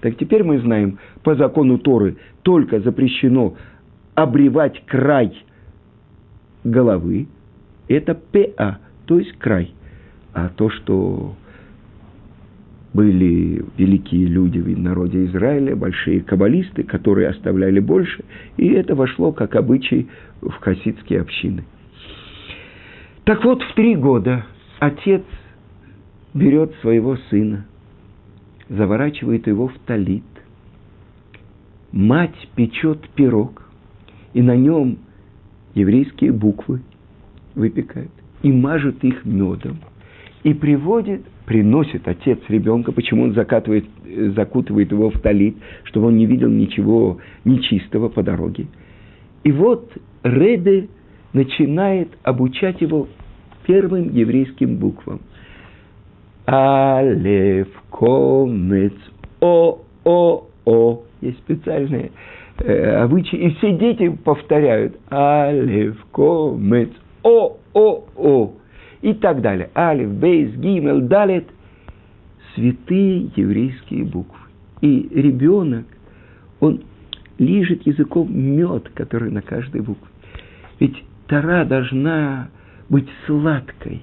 Так 0.00 0.16
теперь 0.16 0.44
мы 0.44 0.60
знаем, 0.60 0.98
по 1.24 1.34
закону 1.34 1.78
Торы 1.78 2.16
только 2.42 2.80
запрещено 2.80 3.56
обревать 4.14 4.82
край 4.86 5.32
головы, 6.64 7.26
это 7.88 8.14
ПА, 8.14 8.78
то 9.06 9.18
есть 9.18 9.32
край. 9.38 9.72
А 10.34 10.50
то, 10.50 10.70
что 10.70 11.34
были 12.92 13.64
великие 13.76 14.26
люди 14.26 14.58
в 14.58 14.78
народе 14.78 15.24
Израиля, 15.26 15.74
большие 15.74 16.20
каббалисты, 16.20 16.82
которые 16.82 17.28
оставляли 17.28 17.80
больше, 17.80 18.24
и 18.56 18.68
это 18.68 18.94
вошло 18.94 19.32
как 19.32 19.56
обычай 19.56 20.08
в 20.40 20.52
хасидские 20.60 21.22
общины. 21.22 21.64
Так 23.28 23.44
вот, 23.44 23.62
в 23.62 23.74
три 23.74 23.94
года 23.94 24.46
отец 24.78 25.22
берет 26.32 26.72
своего 26.80 27.18
сына, 27.28 27.66
заворачивает 28.70 29.46
его 29.46 29.68
в 29.68 29.74
талит, 29.80 30.24
мать 31.92 32.48
печет 32.56 33.06
пирог, 33.10 33.70
и 34.32 34.40
на 34.40 34.56
нем 34.56 35.00
еврейские 35.74 36.32
буквы 36.32 36.80
выпекает, 37.54 38.08
и 38.42 38.50
мажет 38.50 39.04
их 39.04 39.26
медом, 39.26 39.76
и 40.42 40.54
приводит, 40.54 41.20
приносит 41.44 42.08
отец 42.08 42.38
ребенка, 42.48 42.92
почему 42.92 43.24
он 43.24 43.34
закатывает, 43.34 43.84
закутывает 44.36 44.90
его 44.90 45.10
в 45.10 45.20
талит, 45.20 45.58
чтобы 45.84 46.06
он 46.06 46.16
не 46.16 46.24
видел 46.24 46.48
ничего 46.48 47.18
нечистого 47.44 48.08
по 48.08 48.22
дороге. 48.22 48.68
И 49.44 49.52
вот 49.52 49.92
Ребе 50.22 50.88
начинает 51.32 52.08
обучать 52.22 52.80
его 52.80 53.08
первым 53.66 54.10
еврейским 54.10 54.76
буквам. 54.76 55.20
Алев, 56.46 57.68
комец, 57.90 58.94
о, 59.40 59.80
о, 60.04 60.46
о. 60.64 61.02
Есть 61.20 61.38
специальные 61.38 62.12
э, 62.58 63.02
обычаи, 63.02 63.36
и 63.36 63.50
все 63.56 63.76
дети 63.76 64.08
повторяют 64.08 64.96
Алев, 65.10 66.02
комец, 66.10 66.90
о, 67.22 67.58
о, 67.74 68.04
о. 68.16 68.52
И 69.02 69.12
так 69.12 69.42
далее. 69.42 69.70
Алев, 69.74 70.10
бейс, 70.12 70.54
гимел, 70.54 71.02
далет. 71.02 71.46
Святые 72.54 73.30
еврейские 73.36 74.04
буквы. 74.04 74.38
И 74.80 75.08
ребенок, 75.12 75.84
он 76.60 76.82
лижет 77.38 77.86
языком 77.86 78.28
мед, 78.32 78.88
который 78.94 79.30
на 79.30 79.42
каждой 79.42 79.82
букве. 79.82 80.08
Ведь 80.80 81.04
Тара 81.28 81.64
должна 81.64 82.48
быть 82.88 83.08
сладкой 83.26 84.02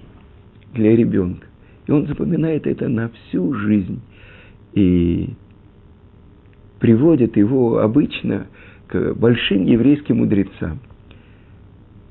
для 0.74 0.96
ребенка. 0.96 1.48
И 1.88 1.92
он 1.92 2.08
запоминает 2.08 2.68
это 2.68 2.88
на 2.88 3.10
всю 3.10 3.54
жизнь. 3.54 4.00
И 4.74 5.34
приводит 6.80 7.36
его 7.36 7.80
обычно 7.80 8.48
к 8.88 9.14
большим 9.16 9.66
еврейским 9.66 10.18
мудрецам. 10.18 10.80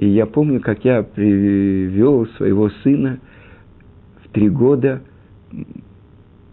И 0.00 0.08
я 0.08 0.26
помню, 0.26 0.60
как 0.60 0.84
я 0.84 1.02
привел 1.02 2.26
своего 2.36 2.70
сына 2.82 3.20
в 4.24 4.28
три 4.30 4.48
года. 4.48 5.02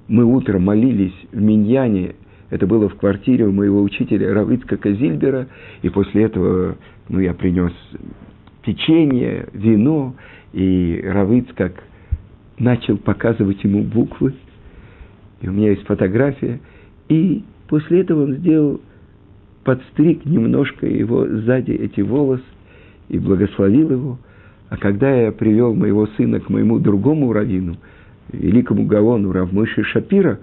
Мы 0.07 0.25
утром 0.25 0.65
молились 0.65 1.15
в 1.31 1.41
Миньяне, 1.41 2.15
это 2.49 2.67
было 2.67 2.89
в 2.89 2.95
квартире 2.95 3.47
у 3.47 3.51
моего 3.51 3.81
учителя 3.81 4.33
Равицка 4.33 4.75
Казильбера, 4.75 5.47
и 5.81 5.89
после 5.89 6.23
этого 6.23 6.75
ну, 7.07 7.19
я 7.19 7.33
принес 7.33 7.71
печенье, 8.63 9.47
вино, 9.53 10.15
и 10.53 11.01
Равиц 11.03 11.45
как 11.55 11.83
начал 12.59 12.97
показывать 12.97 13.63
ему 13.63 13.83
буквы, 13.83 14.33
и 15.41 15.47
у 15.47 15.51
меня 15.51 15.71
есть 15.71 15.85
фотография, 15.85 16.59
и 17.09 17.43
после 17.67 18.01
этого 18.01 18.23
он 18.23 18.35
сделал 18.35 18.81
подстриг 19.63 20.25
немножко 20.25 20.85
его 20.85 21.25
сзади 21.25 21.71
эти 21.71 22.01
волосы 22.01 22.43
и 23.09 23.17
благословил 23.17 23.91
его. 23.91 24.19
А 24.69 24.77
когда 24.77 25.13
я 25.13 25.31
привел 25.31 25.73
моего 25.73 26.07
сына 26.17 26.39
к 26.39 26.49
моему 26.49 26.79
другому 26.79 27.33
раввину, 27.33 27.77
великому 28.31 28.85
Гаону 28.85 29.31
Равмыши 29.31 29.83
Шапира, 29.83 30.39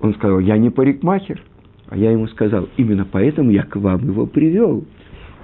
он 0.00 0.14
сказал, 0.14 0.40
я 0.40 0.58
не 0.58 0.70
парикмахер. 0.70 1.42
А 1.88 1.96
я 1.96 2.10
ему 2.12 2.26
сказал, 2.28 2.68
именно 2.76 3.06
поэтому 3.10 3.50
я 3.50 3.62
к 3.62 3.76
вам 3.76 4.04
его 4.04 4.26
привел– 4.26 4.84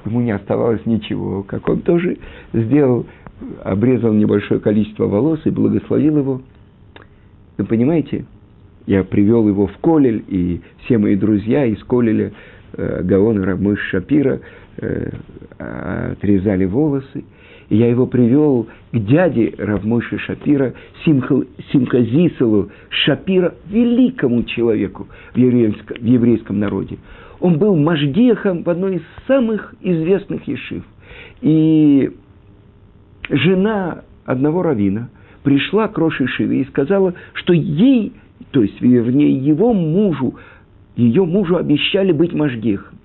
ему 0.05 0.21
не 0.21 0.33
оставалось 0.33 0.85
ничего, 0.87 1.43
как 1.43 1.69
он 1.69 1.81
тоже 1.81 2.19
сделал, 2.53 3.07
обрезал 3.63 4.13
небольшое 4.13 4.61
количество 4.61 5.07
волос 5.07 5.41
и 5.45 5.51
благословил 5.51 6.19
его. 6.19 6.43
Вы 7.57 7.65
понимаете, 7.65 8.25
я 8.87 9.05
привел 9.05 9.49
его 9.49 9.67
в 9.67 9.77
Колель, 9.79 10.25
и 10.29 10.61
все 10.85 10.99
мои 10.99 11.17
друзья 11.17 11.65
из 11.65 11.83
Колеля, 11.85 12.33
э, 12.75 13.03
Гаон 13.03 13.41
и 13.41 13.45
Рамыш 13.45 13.81
Шапира, 13.91 14.41
э, 14.79 15.11
отрезали 15.59 16.65
волосы. 16.65 17.25
И 17.71 17.77
я 17.77 17.89
его 17.89 18.07
привел 18.07 18.69
к 18.93 18.99
дяде 18.99 19.55
Равмойши 19.57 20.19
Шапира, 20.19 20.75
Симхазисову 21.05 22.71
Шапира, 22.91 23.55
великому 23.71 24.43
человеку 24.45 25.09
в 25.33 25.39
еврейском, 25.39 25.97
в 25.97 26.05
еврейском 26.05 26.59
народе 26.59 26.99
он 27.41 27.59
был 27.59 27.77
мажгехом 27.77 28.63
в 28.63 28.71
одной 28.71 28.97
из 28.97 29.03
самых 29.27 29.75
известных 29.81 30.47
ешив. 30.47 30.85
И 31.41 32.13
жена 33.29 34.03
одного 34.25 34.63
равина 34.63 35.11
пришла 35.43 35.89
к 35.89 35.99
Роши 35.99 36.27
Шиве 36.27 36.63
и 36.63 36.65
сказала, 36.67 37.15
что 37.35 37.53
ей, 37.53 38.13
то 38.51 38.63
есть, 38.63 38.81
вернее, 38.81 39.33
его 39.33 39.73
мужу, 39.73 40.37
ее 40.97 41.25
мужу 41.25 41.57
обещали 41.57 42.13
быть 42.13 42.33
мажгехом. 42.33 42.99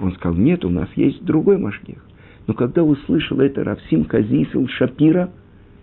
Он 0.00 0.12
сказал, 0.14 0.36
нет, 0.36 0.64
у 0.64 0.70
нас 0.70 0.88
есть 0.96 1.24
другой 1.24 1.58
мажгех. 1.58 2.04
Но 2.46 2.54
когда 2.54 2.82
услышал 2.82 3.40
это 3.40 3.64
Равсим 3.64 4.04
Казисил 4.04 4.68
Шапира, 4.68 5.30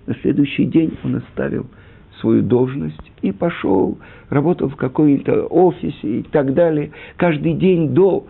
на 0.05 0.15
следующий 0.15 0.65
день 0.65 0.97
он 1.03 1.15
оставил– 1.15 1.67
свою 2.19 2.43
должность 2.43 3.11
и 3.21 3.31
пошел, 3.31 3.97
работал 4.29 4.69
в 4.69 4.75
каком-то 4.75 5.45
офисе 5.45 6.19
и 6.19 6.23
так 6.23 6.53
далее. 6.53 6.91
Каждый 7.17 7.53
день 7.53 7.93
до 7.93 8.25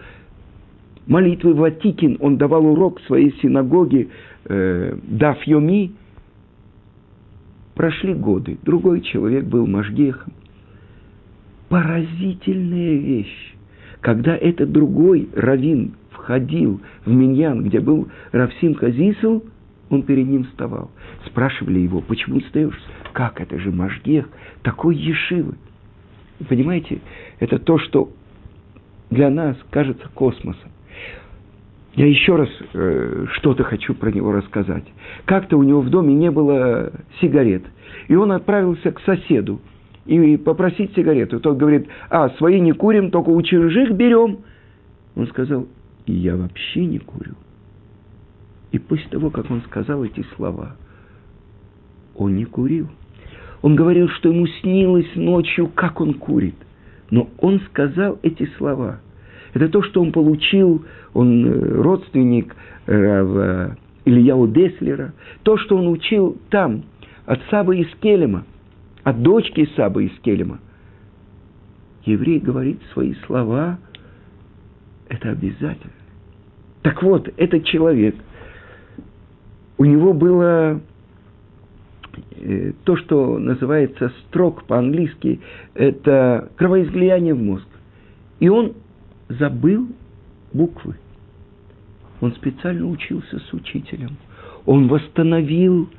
молитвы 1.08 1.54
Ватикин 1.54 2.18
он 2.20 2.38
давал 2.38 2.66
урок 2.66 3.00
в 3.00 3.06
своей 3.06 3.34
синагоге 3.42 4.10
э, 4.46 4.98
Даф 5.04 5.44
Йоми. 5.44 5.92
Прошли 7.76 8.14
годы, 8.14 8.58
другой 8.64 9.02
человек 9.02 9.46
был 9.46 9.66
Машгехом. 9.66 10.34
Поразительная 11.70 12.96
вещь. 12.96 13.56
Когда 14.02 14.36
этот 14.36 14.72
другой 14.72 15.30
равин 15.34 15.94
входил 16.10 16.82
в 17.06 17.12
Миньян, 17.12 17.64
где 17.64 17.80
был 17.80 18.08
Равсим 18.32 18.76
Казису, 18.76 19.44
он 19.92 20.04
перед 20.04 20.28
ним 20.28 20.46
вставал. 20.46 20.90
Спрашивали 21.28 21.80
его, 21.80 22.02
почему 22.02 22.40
встаешь? 22.40 22.80
Как 23.12 23.42
это 23.42 23.60
же 23.60 23.72
Машгех, 23.72 24.28
такой 24.64 24.96
Ешивы? 24.96 25.56
Вы 26.40 26.46
понимаете, 26.46 27.02
это 27.40 27.60
то, 27.60 27.78
что 27.78 28.10
для 29.10 29.30
нас 29.30 29.58
кажется 29.70 30.08
космосом. 30.14 30.72
Я 31.94 32.08
еще 32.08 32.38
раз 32.38 32.50
э, 32.74 33.26
что-то 33.34 33.66
хочу 33.66 33.94
про 33.94 34.12
него 34.12 34.32
рассказать. 34.32 34.86
Как-то 35.26 35.58
у 35.58 35.64
него 35.64 35.82
в 35.82 35.90
доме 35.90 36.14
не 36.14 36.32
было 36.32 36.94
сигарет, 37.20 37.64
и 38.08 38.16
он 38.16 38.32
отправился 38.32 38.94
к 38.94 39.02
соседу 39.02 39.60
и 40.06 40.38
попросить 40.38 40.96
сигарету. 40.96 41.42
Тот 41.42 41.58
говорит, 41.58 41.90
а, 42.10 42.30
свои 42.38 42.62
не 42.62 42.72
курим, 42.72 43.12
только 43.12 43.30
у 43.30 43.42
чужих 43.42 43.92
берем. 43.92 44.40
Он 45.16 45.28
сказал, 45.28 45.68
я 46.06 46.38
вообще 46.38 46.86
не 46.86 47.00
курю. 47.00 47.36
И 48.72 48.80
после 48.80 49.08
того, 49.10 49.30
как 49.30 49.50
он 49.52 49.62
сказал 49.64 50.04
эти 50.04 50.26
слова, 50.36 50.76
он 52.16 52.36
не 52.36 52.46
курил. 52.46 52.88
Он 53.62 53.76
говорил, 53.76 54.10
что 54.10 54.30
ему 54.30 54.48
снилось 54.48 55.10
ночью, 55.16 55.68
как 55.68 56.02
он 56.02 56.16
курит. 56.16 56.56
Но 57.10 57.30
он 57.38 57.60
сказал 57.70 58.18
эти 58.24 58.50
слова. 58.58 59.02
Это 59.54 59.68
то, 59.68 59.84
что 59.84 60.02
он 60.02 60.12
получил, 60.12 60.86
он 61.14 61.46
э, 61.46 61.82
родственник 61.82 62.56
э, 62.88 63.76
Ильяу 64.06 64.48
Деслера, 64.48 65.14
то, 65.44 65.58
что 65.58 65.78
он 65.78 65.88
учил 65.88 66.38
там, 66.50 66.84
от 67.26 67.42
Сабы 67.50 67.78
из 67.78 67.88
Келема, 68.02 68.46
от 69.04 69.22
дочки 69.22 69.70
Сабы 69.76 70.06
из 70.06 70.20
Келема. 70.22 70.60
Еврей 72.06 72.40
говорит 72.40 72.80
свои 72.94 73.14
слова, 73.28 73.78
это 75.10 75.30
обязательно. 75.30 75.92
Так 76.82 77.04
вот, 77.04 77.30
этот 77.38 77.66
человек, 77.66 78.16
у 79.82 79.86
него 79.86 80.14
было 80.14 80.80
Э, 82.44 82.74
то, 82.84 82.98
что 82.98 83.38
называется 83.38 84.12
строк 84.28 84.64
по-английски, 84.64 85.40
это 85.74 86.50
кровоизлияние 86.56 87.34
в 87.34 87.42
мозг. 87.42 87.68
И 88.40 88.50
он 88.50 88.74
забыл 89.30 89.88
буквы. 90.54 90.96
Он 92.20 92.34
специально 92.34 92.88
учился 92.88 93.40
с 93.40 93.54
учителем. 93.54 94.18
Он 94.66 94.88
восстановил 94.88 95.90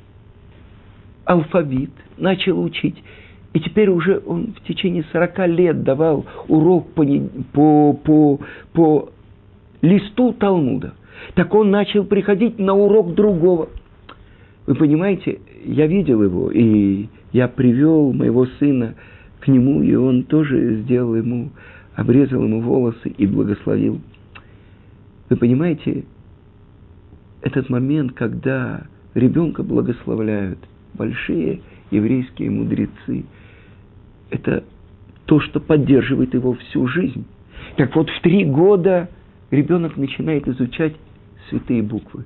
алфавит, 1.25 1.91
начал 2.17 2.61
учить. 2.61 3.01
И 3.53 3.59
теперь 3.59 3.89
уже 3.89 4.21
он 4.25 4.53
в 4.53 4.67
течение 4.67 5.05
40 5.11 5.47
лет 5.47 5.83
давал 5.83 6.25
урок 6.47 6.89
по, 6.93 7.05
по, 7.53 7.93
по, 7.93 8.39
по 8.73 9.09
листу 9.81 10.33
Талмуда. 10.33 10.93
Так 11.35 11.53
он 11.55 11.71
начал 11.71 12.03
приходить 12.03 12.59
на 12.59 12.73
урок 12.73 13.13
другого. 13.13 13.69
Вы 14.65 14.75
понимаете, 14.75 15.39
я 15.65 15.87
видел 15.87 16.23
его, 16.23 16.51
и 16.51 17.07
я 17.31 17.47
привел 17.47 18.13
моего 18.13 18.45
сына 18.59 18.95
к 19.39 19.47
нему, 19.47 19.81
и 19.81 19.93
он 19.95 20.23
тоже 20.23 20.75
сделал 20.81 21.15
ему, 21.15 21.49
обрезал 21.95 22.43
ему 22.43 22.61
волосы 22.61 23.09
и 23.09 23.27
благословил. 23.27 23.99
Вы 25.29 25.35
понимаете, 25.37 26.05
этот 27.41 27.69
момент, 27.69 28.13
когда 28.13 28.83
ребенка 29.13 29.63
благословляют 29.63 30.59
большие 30.93 31.61
еврейские 31.91 32.51
мудрецы, 32.51 33.25
это 34.29 34.63
то, 35.25 35.39
что 35.39 35.59
поддерживает 35.59 36.33
его 36.33 36.53
всю 36.53 36.87
жизнь. 36.87 37.25
Так 37.77 37.95
вот, 37.95 38.09
в 38.09 38.21
три 38.21 38.45
года 38.45 39.09
ребенок 39.53 39.97
начинает 39.97 40.47
изучать 40.47 40.95
святые 41.49 41.83
буквы. 41.83 42.25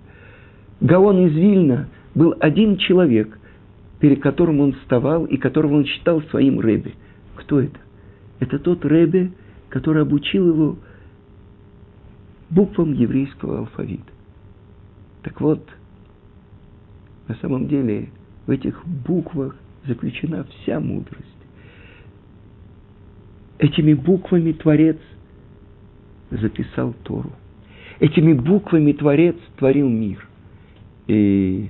Гаон 0.80 1.28
из 1.28 1.34
Вильна 1.34 1.88
был 2.16 2.36
один 2.40 2.78
человек, 2.78 3.38
перед 4.00 4.22
которым 4.22 4.60
он 4.62 4.74
вставал 4.74 5.26
и 5.26 5.38
которого 5.38 5.76
он 5.76 5.86
считал 5.86 6.22
своим 6.24 6.60
рэбби. 6.60 6.94
Кто 7.36 7.60
это? 7.60 7.80
Это 8.40 8.60
тот 8.60 8.86
рэбби, 8.86 9.32
который 9.70 10.04
обучил 10.04 10.48
его 10.48 10.78
буквам 12.50 12.94
еврейского 12.94 13.60
алфавита. 13.60 14.12
Так 15.24 15.42
вот, 15.42 15.68
на 17.28 17.36
самом 17.36 17.68
деле 17.68 18.10
в 18.46 18.52
этих 18.52 18.86
буквах 18.86 19.56
заключена 19.86 20.46
вся 20.46 20.80
мудрость. 20.80 21.26
Этими 23.58 23.94
буквами 23.94 24.54
Творец 24.54 24.98
записал 26.30 26.94
Тору. 27.04 27.32
Этими 28.00 28.34
буквами 28.34 28.92
Творец 28.92 29.36
творил 29.58 29.90
мир. 29.90 30.28
И 31.08 31.70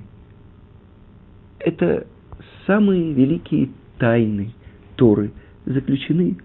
это 1.58 2.06
самые 2.66 3.12
великие 3.12 3.70
тайны 3.98 4.52
Торы 4.96 5.32
заключены 5.64 6.36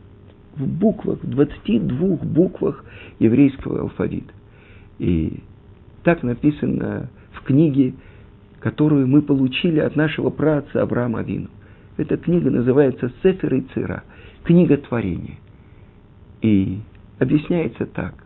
в 0.55 0.67
буквах, 0.67 1.19
в 1.23 1.29
22 1.29 2.17
буквах 2.17 2.85
еврейского 3.19 3.81
алфавита. 3.81 4.31
И 4.99 5.41
так 6.03 6.23
написано 6.23 7.09
в 7.31 7.41
книге, 7.41 7.93
которую 8.59 9.07
мы 9.07 9.21
получили 9.21 9.79
от 9.79 9.95
нашего 9.95 10.29
праца 10.29 10.81
Авраама 10.81 11.19
Авину. 11.19 11.49
Эта 11.97 12.17
книга 12.17 12.49
называется 12.49 13.11
«Сефер 13.21 13.53
и 13.55 13.61
Цира», 13.73 14.03
книга 14.43 14.77
творения. 14.77 15.37
И 16.41 16.79
объясняется 17.23 17.85
так, 17.85 18.23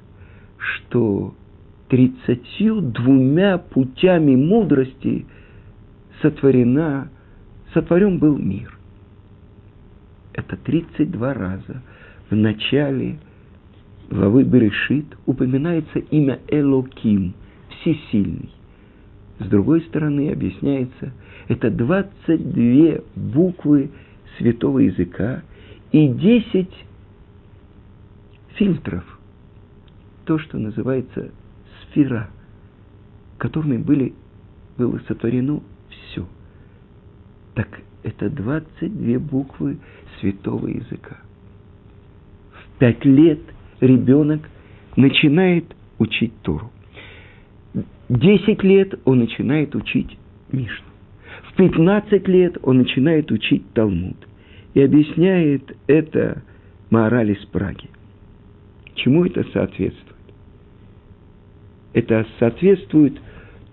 что 0.58 1.34
тридцатью 1.90 2.82
двумя 2.82 3.58
путями 3.58 4.36
мудрости 4.36 5.26
сотворена, 6.22 7.10
сотворен 7.74 8.20
был 8.20 8.38
мир. 8.38 8.78
Это 10.34 10.58
32 10.58 11.34
раза 11.34 11.82
в 12.30 12.36
начале 12.36 13.18
главы 14.10 14.44
Берешит 14.44 15.06
упоминается 15.26 16.00
имя 16.00 16.40
Элоким, 16.48 17.34
всесильный. 17.70 18.50
С 19.40 19.46
другой 19.46 19.82
стороны, 19.82 20.32
объясняется, 20.32 21.14
это 21.48 21.70
22 21.70 23.02
буквы 23.16 23.92
святого 24.38 24.80
языка 24.80 25.44
и 25.92 26.08
10 26.08 26.70
фильтров, 28.58 29.04
то, 30.26 30.38
что 30.40 30.58
называется 30.58 31.32
сфера, 31.84 32.30
которыми 33.38 33.78
были, 33.78 34.14
было 34.78 35.00
сотворено 35.08 35.62
все. 35.90 36.28
Так 37.56 37.82
это 38.04 38.30
22 38.30 39.20
буквы 39.20 39.78
святого 40.20 40.68
языка. 40.68 41.18
В 42.52 42.80
пять 42.80 43.04
лет 43.06 43.40
ребенок 43.80 44.50
начинает 44.96 45.66
учить 45.98 46.34
Тору. 46.42 46.72
Десять 48.10 48.64
лет 48.64 49.00
он 49.06 49.20
начинает 49.20 49.76
учить 49.76 50.18
Мишну. 50.52 50.86
В 51.52 51.56
пятнадцать 51.56 52.28
лет 52.28 52.58
он 52.64 52.78
начинает 52.78 53.32
учить 53.32 53.64
Талмуд. 53.74 54.18
И 54.74 54.82
объясняет 54.82 55.76
это 55.88 56.44
Маораль 56.90 57.32
из 57.32 57.46
Праги. 57.48 57.90
Чему 58.98 59.26
это 59.26 59.44
соответствует? 59.54 60.16
Это 61.94 62.26
соответствует 62.40 63.20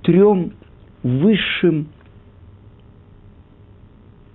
трем 0.03 0.53
высшим 1.03 1.89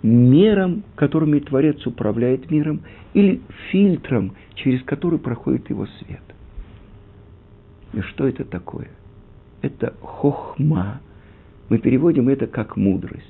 мерам, 0.02 0.84
которыми 0.96 1.40
Творец 1.40 1.86
управляет 1.86 2.50
миром, 2.50 2.82
или 3.14 3.42
фильтром, 3.72 4.36
через 4.56 4.84
который 4.84 5.20
проходит 5.20 5.70
его 5.70 5.86
свет. 5.86 6.22
И 7.94 8.02
что 8.02 8.28
это 8.28 8.44
такое? 8.44 8.90
Это 9.62 9.94
хохма. 10.02 11.02
Мы 11.70 11.78
переводим 11.78 12.30
это 12.30 12.48
как 12.48 12.78
мудрость. 12.78 13.26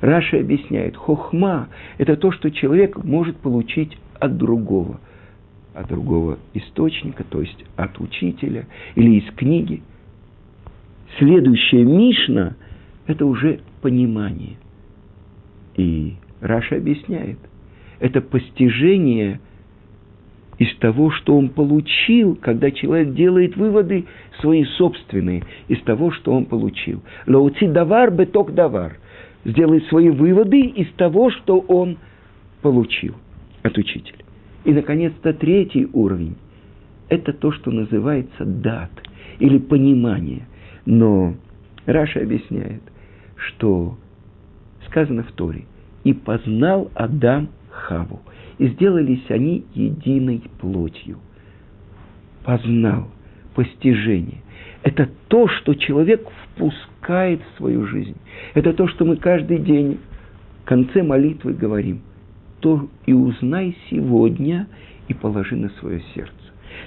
Раши 0.00 0.38
объясняет, 0.40 0.96
хохма– 0.96 1.68
это 1.98 2.16
то, 2.16 2.30
что 2.32 2.50
человек 2.50 3.02
может 3.02 3.36
получить 3.36 3.96
от 4.18 4.36
другого, 4.36 5.00
от 5.76 5.88
другого 5.88 6.38
источника, 6.54 7.24
то 7.24 7.40
есть 7.40 7.64
от 7.76 8.00
учителя 8.00 8.66
или 8.94 9.20
из 9.20 9.34
книги. 9.34 9.82
Следующая 11.18 11.84
Мишна– 11.84 12.56
это 13.06 13.26
уже 13.26 13.60
понимание– 13.80 14.56
и 15.76 16.14
Раши 16.40 16.76
объясняет, 16.76 17.38
это 18.00 18.20
постижение 18.20 19.40
из 20.58 20.74
того, 20.76 21.10
что 21.10 21.36
он 21.36 21.50
получил, 21.50 22.34
когда 22.36 22.70
человек 22.70 23.12
делает 23.12 23.56
выводы 23.56 24.06
свои 24.40 24.64
собственные 24.64 25.44
из 25.68 25.80
того, 25.82 26.10
что 26.10 26.32
он 26.32 26.46
получил. 26.46 27.02
Лоуци 27.26 27.68
давар 27.68 28.10
беток 28.10 28.54
давар. 28.54 28.98
Сделает 29.44 29.86
свои 29.86 30.10
выводы 30.10 30.60
из 30.60 30.90
того, 30.94 31.30
что 31.30 31.58
он 31.58 31.98
получил 32.62 33.14
от 33.62 33.76
учителя. 33.76 34.25
И, 34.66 34.72
наконец-то, 34.72 35.32
третий 35.32 35.88
уровень– 35.92 36.34
это 37.08 37.32
то, 37.32 37.52
что 37.52 37.70
называется 37.70 38.44
дат 38.44 38.90
или 39.38 39.58
понимание. 39.58 40.48
Но 40.84 41.34
Раша 41.86 42.20
объясняет, 42.20 42.82
что 43.36 43.96
сказано 44.88 45.22
в 45.22 45.30
Торе, 45.32 45.66
«И 46.02 46.12
познал 46.12 46.90
Адам 46.94 47.48
Хаву, 47.70 48.22
и 48.58 48.66
сделались 48.70 49.22
они 49.28 49.64
единой 49.72 50.42
плотью». 50.58 51.18
Познал, 52.42 53.08
постижение. 53.54 54.42
Это 54.82 55.08
то, 55.28 55.46
что 55.46 55.74
человек 55.74 56.28
впускает 56.44 57.40
в 57.40 57.56
свою 57.58 57.86
жизнь. 57.86 58.16
Это 58.54 58.72
то, 58.72 58.88
что 58.88 59.04
мы 59.04 59.16
каждый 59.16 59.58
день 59.58 60.00
в 60.62 60.64
конце 60.64 61.04
молитвы 61.04 61.52
говорим. 61.52 62.00
То 62.60 62.88
и 63.06 63.12
узнай 63.12 63.76
сегодня 63.90 64.66
и 65.08 65.14
положи 65.14 65.56
на 65.56 65.68
свое 65.80 66.02
сердце. 66.14 66.32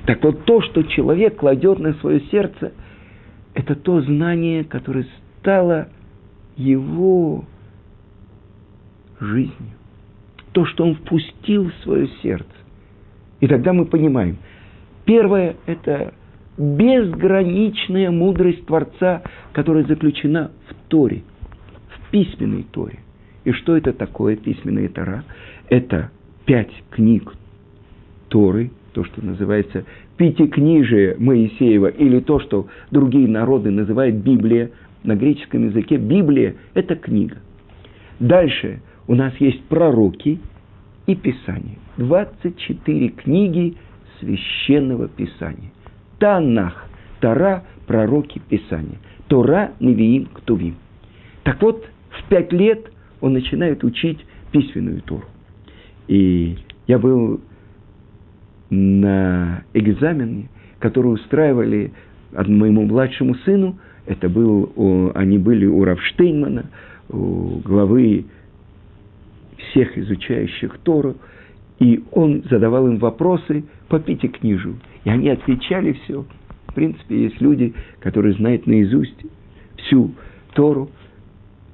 Так 0.05 0.23
вот, 0.23 0.45
то, 0.45 0.61
что 0.61 0.83
человек 0.83 1.37
кладет 1.37 1.79
на 1.79 1.93
свое 1.93 2.21
сердце, 2.31 2.73
это 3.53 3.75
то 3.75 4.01
знание, 4.01 4.63
которое 4.63 5.05
стало 5.39 5.89
его 6.55 7.45
жизнью. 9.19 9.73
То, 10.51 10.65
что 10.65 10.85
он 10.85 10.95
впустил 10.95 11.69
в 11.69 11.83
свое 11.83 12.07
сердце. 12.21 12.49
И 13.39 13.47
тогда 13.47 13.73
мы 13.73 13.85
понимаем, 13.85 14.37
первое– 15.05 15.55
это 15.65 16.13
безграничная 16.57 18.11
мудрость 18.11 18.65
Творца, 18.65 19.23
которая 19.53 19.85
заключена 19.85 20.51
в 20.67 20.89
Торе, 20.89 21.23
в 21.87 22.11
письменной 22.11 22.63
Торе. 22.63 22.99
И 23.49 23.51
что 23.51 23.75
это 23.75 23.93
такое 23.93 24.35
письменная 24.35 24.89
Тора? 24.89 25.23
Это 25.69 26.11
пять 26.45 26.71
книг 26.91 27.33
Торы, 28.27 28.69
то, 28.93 29.03
что 29.03 29.25
называется 29.25 29.85
пятикнижие 30.17 31.15
Моисеева, 31.17 31.87
или 31.87 32.19
то, 32.19 32.39
что 32.41 32.67
другие 32.91 33.27
народы 33.27 33.71
называют 33.71 34.17
Библия, 34.17 34.69
на 35.01 35.15
греческом 35.15 35.65
языке 35.65 35.97
Библия– 35.97 36.57
это 36.75 36.95
книга. 36.95 37.37
Дальше 38.19 38.83
у 39.07 39.15
нас 39.15 39.33
есть 39.39 39.63
пророки 39.63 40.39
и 41.07 41.15
Писание. 41.15 41.79
24 41.97 43.09
книги 43.09 43.77
священного 44.19 45.07
Писания. 45.07 45.71
Танах, 46.19 46.87
Тора, 47.19 47.63
пророки, 47.87 48.39
Писание. 48.47 48.99
Тора, 49.27 49.71
Невиим, 49.79 50.27
Ктувим. 50.35 50.75
Так 51.41 51.59
вот, 51.63 51.83
в 52.11 52.29
пять 52.29 52.53
лет 52.53 52.91
он 53.21 53.33
начинает 53.33 53.83
учить 53.83 54.25
письменную 54.51 55.01
Тору. 55.01 55.25
И 56.07 56.57
я 56.87 56.97
был 56.97 57.39
на 58.69 59.63
экзамене, 59.73 60.49
который 60.79 61.13
устраивали 61.13 61.91
моему 62.31 62.85
младшему 62.85 63.35
сыну. 63.45 63.77
Это 64.05 64.27
был, 64.29 65.11
они 65.15 65.37
были 65.37 65.65
у 65.65 65.83
Равштейнмана, 65.83 66.65
у 67.09 67.61
главы 67.63 68.25
всех 69.57 69.97
изучающих 69.97 70.79
Тору. 70.79 71.15
И 71.79 72.03
он 72.11 72.43
задавал 72.49 72.87
им 72.87 72.97
вопросы 72.97 73.63
по 73.87 73.99
книжу. 73.99 74.75
И 75.03 75.09
они 75.09 75.29
отвечали 75.29 75.93
все. 76.03 76.25
В 76.67 76.73
принципе, 76.73 77.23
есть 77.23 77.39
люди, 77.39 77.73
которые 77.99 78.33
знают 78.33 78.67
наизусть 78.67 79.25
всю 79.77 80.11
Тору, 80.53 80.89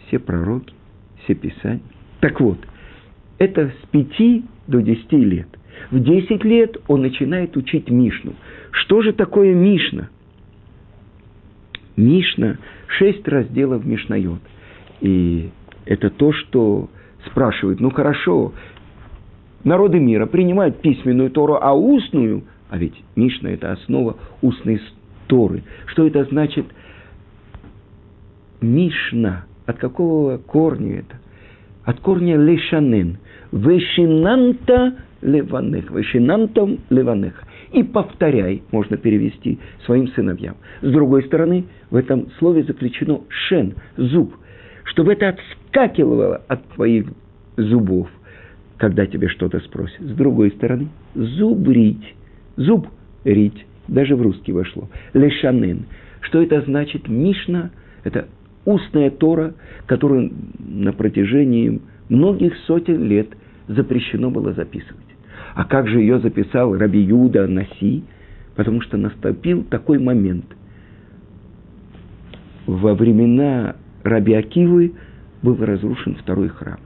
все 0.08 0.20
пророки, 0.20 0.75
все 1.26 1.36
писания. 1.36 1.82
Так 2.22 2.40
вот, 2.40 2.58
это 3.38 3.70
с 3.70 3.88
пяти 3.90 4.46
до 4.68 4.82
десяти 4.82 5.18
лет. 5.18 5.48
В 5.92 6.00
десять 6.00 6.44
лет 6.44 6.78
он 6.88 7.02
начинает 7.02 7.58
учить 7.58 7.90
Мишну. 7.90 8.34
Что 8.72 9.02
же 9.02 9.14
такое 9.14 9.54
Мишна? 9.54 10.10
Мишна– 11.98 12.58
шесть 12.88 13.28
разделов 13.28 13.86
Мишнайот. 13.86 14.40
И 15.02 15.50
это 15.86 16.10
то, 16.10 16.32
что 16.32 16.90
спрашивают, 17.26 17.80
ну 17.80 17.92
хорошо, 17.92 18.54
народы 19.64 20.00
мира 20.00 20.26
принимают 20.26 20.82
письменную 20.82 21.30
Тору, 21.32 21.58
а 21.62 21.74
устную, 21.74 22.44
а 22.70 22.78
ведь 22.78 22.96
Мишна– 23.16 23.50
это 23.52 23.72
основа 23.72 24.18
устной 24.42 24.82
Торы. 25.28 25.64
Что 25.88 26.08
это 26.08 26.24
значит? 26.26 26.66
Мишна. 28.62 29.46
От 29.66 29.78
какого 29.78 30.38
корня 30.38 31.00
это? 31.00 31.18
От 31.84 32.00
корня 32.00 32.38
лешанен. 32.38 33.18
Вешинанта 33.52 34.96
леванех. 35.22 35.92
Вешинантом 35.92 36.80
леванех. 36.90 37.44
И 37.72 37.84
повторяй, 37.84 38.64
можно 38.72 38.98
перевести 38.98 39.60
своим 39.86 40.08
сыновьям. 40.10 40.56
С 40.82 40.92
другой 40.92 41.24
стороны, 41.24 41.66
в 41.90 41.96
этом 41.96 42.30
слове 42.40 42.64
заключено 42.64 43.22
шен, 43.28 43.74
зуб, 43.98 44.34
чтобы 44.86 45.14
это 45.14 45.30
отскакивало 45.30 46.42
от 46.48 46.64
твоих 46.70 47.08
зубов, 47.58 48.08
когда 48.78 49.06
тебе 49.06 49.28
что-то 49.28 49.60
спросят. 49.60 50.00
С 50.00 50.14
другой 50.14 50.52
стороны, 50.52 50.88
зубрить, 51.16 52.16
зуб 52.56 52.88
рить, 53.24 53.66
даже 53.88 54.16
в 54.16 54.22
русский 54.22 54.54
вошло. 54.54 54.90
Лешанен. 55.14 55.86
Что 56.22 56.42
это 56.42 56.62
значит? 56.62 57.08
Мишна– 57.08 57.72
это 58.04 58.28
устная 58.66 59.10
Тора, 59.12 59.54
которую 59.86 60.32
на 60.60 60.92
протяжении 60.92 61.82
многих 62.10 62.56
сотен 62.66 63.04
лет 63.04 63.30
запрещено 63.68 64.30
было 64.30 64.54
записывать. 64.54 65.06
А 65.54 65.64
как 65.64 65.88
же 65.88 66.00
ее 66.00 66.20
записал 66.20 66.76
Раби 66.78 67.00
Юда 67.00 67.48
Наси? 67.48 68.04
Потому 68.56 68.82
что 68.82 68.98
наступил 68.98 69.64
такой 69.64 70.00
момент. 70.00 70.46
Во 72.66 72.94
времена 72.94 73.76
Раби 74.04 74.34
Акивы 74.34 74.94
был 75.42 75.58
разрушен 75.64 76.16
второй 76.16 76.50
храм. 76.50 76.80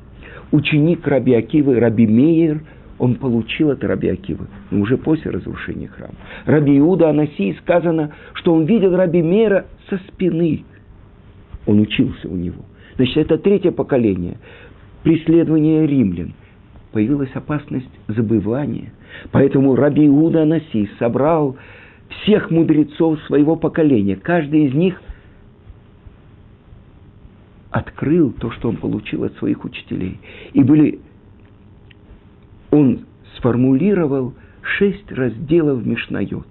Ученик 0.52 1.08
Раби 1.08 1.34
Акивы, 1.34 1.80
Раби 1.80 2.08
Мейер, 2.08 2.62
он 2.98 3.16
получил 3.16 3.72
от 3.72 3.84
Раби 3.84 4.10
Акивы, 4.10 4.48
но 4.72 4.82
уже 4.82 4.98
после 4.98 5.32
разрушения 5.32 5.88
храма. 5.88 6.16
Раби 6.46 6.78
Иуда 6.80 7.10
Анаси 7.10 7.56
сказано, 7.62 8.12
что 8.34 8.54
он 8.54 8.66
видел 8.66 8.96
Раби 8.96 9.22
Мейера 9.22 9.66
со 9.90 9.98
спины. 10.10 10.66
Он 11.66 11.80
учился 11.80 12.28
у 12.28 12.36
него. 12.36 12.64
Значит, 12.96 13.18
это 13.18 13.38
третье 13.38 13.72
поколение. 13.72 14.38
Преследование 15.04 15.86
римлян– 15.88 16.34
появилась 16.92 17.30
опасность 17.34 17.90
забывания. 18.08 18.92
Поэтому 19.32 19.76
Раби 19.76 20.08
Иуда 20.08 20.44
Анаси 20.44 20.90
собрал 20.98 21.58
всех 22.10 22.50
мудрецов 22.50 23.20
своего 23.24 23.56
поколения. 23.56 24.16
Каждый 24.16 24.66
из 24.66 24.74
них 24.74 25.02
открыл 27.72 28.32
то, 28.32 28.52
что 28.52 28.70
он 28.70 28.78
получил 28.78 29.24
от 29.24 29.36
своих 29.38 29.64
учителей. 29.64 30.20
И 30.54 30.64
были... 30.64 31.00
Он 32.72 33.06
сформулировал 33.38 34.34
шесть 34.62 35.12
разделов 35.12 35.86
Мишнайот. 35.86 36.48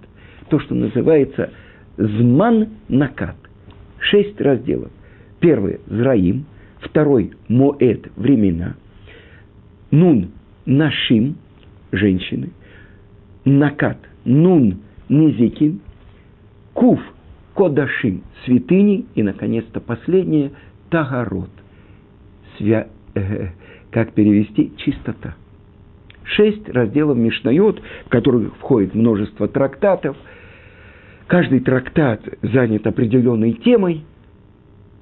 То, 0.49 0.59
что 0.59 0.75
называется 0.75 1.51
Зман 1.97 2.69
Накат. 2.87 3.35
Шесть 3.99 4.39
разделов. 4.41 4.91
Первый– 5.39 5.79
Зраим. 5.87 6.45
Второй– 6.79 7.33
Моэт– 7.47 8.11
времена– 8.15 8.75
Нун– 9.91 10.31
нашим, 10.65 11.35
женщины. 11.91 12.51
Накат– 13.45 13.97
нун– 14.25 14.81
низиким. 15.09 15.81
Куф– 16.73 16.99
кодашим– 17.53 18.23
святыни. 18.45 19.05
И, 19.15 19.23
наконец-то, 19.23 19.79
последнее– 19.79 20.51
тагород. 20.89 21.49
Свя... 22.57 22.87
Э, 23.15 23.47
как 23.91 24.13
перевести? 24.13 24.71
Чистота. 24.77 25.35
Шесть 26.23 26.69
разделов 26.69 27.17
Мишнайот, 27.17 27.81
в 28.05 28.09
которых 28.09 28.55
входит 28.57 28.93
множество 28.93 29.47
трактатов. 29.47 30.15
Каждый 31.25 31.59
трактат 31.61 32.21
занят 32.43 32.85
определенной 32.85 33.53
темой. 33.53 34.03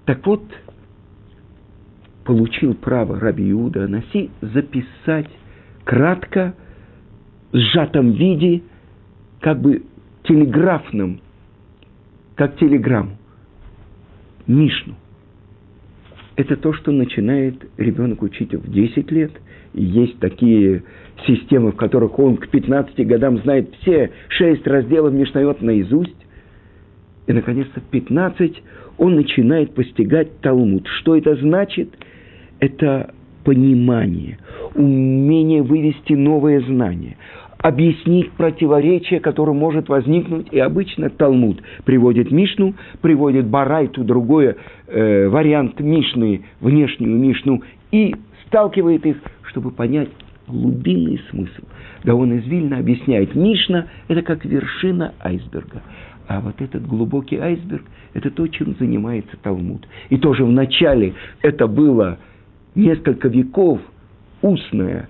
Так 0.07 0.25
вот, 0.25 0.41
получил 2.23 2.73
право 2.75 3.19
Раби 3.19 3.51
Иуда 3.51 3.83
Анаси 3.83 4.31
записать 4.41 5.27
кратко, 5.83 6.55
в 7.51 7.57
сжатом 7.57 8.11
виде, 8.11 8.63
как 9.41 9.59
бы 9.59 9.83
телеграфным, 10.23 11.19
как 12.35 12.57
телеграмму, 12.57 13.17
Мишну. 14.47 14.95
Это 16.37 16.55
то, 16.55 16.71
что 16.71 16.93
начинает 16.93 17.69
ребенок 17.75 18.21
учить 18.21 18.53
в 18.53 18.71
10 18.71 19.11
лет. 19.11 19.33
Есть 19.73 20.19
такие 20.19 20.83
системы, 21.25 21.73
в 21.73 21.75
которых 21.75 22.17
он 22.17 22.37
к 22.37 22.47
15 22.47 23.05
годам 23.05 23.39
знает 23.39 23.75
все 23.81 24.11
шесть 24.29 24.65
разделов 24.67 25.11
Мишнайот 25.13 25.61
наизусть. 25.61 26.15
И, 27.25 27.33
наконец-то, 27.33 27.81
в 27.81 27.83
15 27.85 28.63
он 28.97 29.15
начинает 29.15 29.73
постигать 29.73 30.39
Талмуд. 30.41 30.87
Что 30.87 31.15
это 31.15 31.35
значит– 31.35 31.89
это 32.59 33.13
понимание, 33.43 34.39
умение 34.75 35.61
вывести 35.61 36.13
новые 36.13 36.61
знания, 36.61 37.17
объяснить 37.59 38.31
противоречие, 38.31 39.19
которое 39.19 39.53
может 39.53 39.89
возникнуть, 39.89 40.47
и 40.51 40.59
обычно 40.59 41.09
Талмуд 41.09 41.61
приводит 41.85 42.31
Мишну, 42.31 42.73
приводит 43.01 43.47
Барайту, 43.47 44.03
другой 44.03 44.55
э, 44.87 45.27
вариант 45.29 45.79
Мишны, 45.79 46.41
внешнюю 46.59 47.17
Мишну, 47.17 47.61
и 47.91 48.15
сталкивает 48.47 49.05
их, 49.05 49.17
чтобы 49.43 49.71
понять 49.71 50.09
глубинный 50.47 51.21
смысл. 51.29 51.63
Да 52.03 52.15
он 52.15 52.33
из 52.33 52.45
Вильна 52.47 52.79
объясняет, 52.79 53.35
Мишна– 53.35 53.87
это 54.07 54.21
как 54.21 54.45
вершина 54.45 55.13
айсберга. 55.19 55.81
А 56.27 56.41
вот 56.41 56.61
этот 56.61 56.85
глубокий 56.85 57.37
айсберг– 57.37 57.83
это 58.13 58.29
то, 58.29 58.47
чем 58.47 58.75
занимается 58.77 59.37
Талмуд. 59.41 59.87
И 60.09 60.17
тоже 60.17 60.43
в 60.43 60.51
начале 60.51 61.13
это 61.41 61.67
было 61.67 62.17
несколько 62.75 63.29
веков 63.29 63.79
устное 64.41 65.07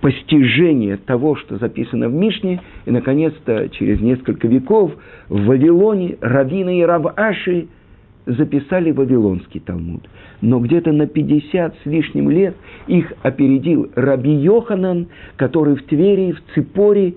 постижение 0.00 0.96
того, 0.96 1.34
что 1.34 1.56
записано 1.58 2.08
в 2.08 2.14
Мишне, 2.14 2.60
и, 2.84 2.90
наконец-то, 2.90 3.68
через 3.70 4.00
несколько 4.00 4.46
веков 4.46 4.92
в 5.28 5.46
Вавилоне 5.46 6.18
Равина 6.20 6.78
и 6.78 6.82
Рав 6.82 7.06
Аши 7.16 7.68
записали 8.26 8.90
Вавилонский 8.90 9.60
Талмуд. 9.60 10.08
Но 10.40 10.60
где-то 10.60 10.92
на 10.92 11.06
50 11.06 11.74
с 11.82 11.86
лишним 11.86 12.30
лет 12.30 12.54
их 12.86 13.12
опередил 13.22 13.90
Раби 13.96 14.30
Йоханан, 14.30 15.08
который 15.36 15.74
в 15.74 15.82
Твери, 15.84 16.32
в 16.32 16.54
Ципоре 16.54 17.14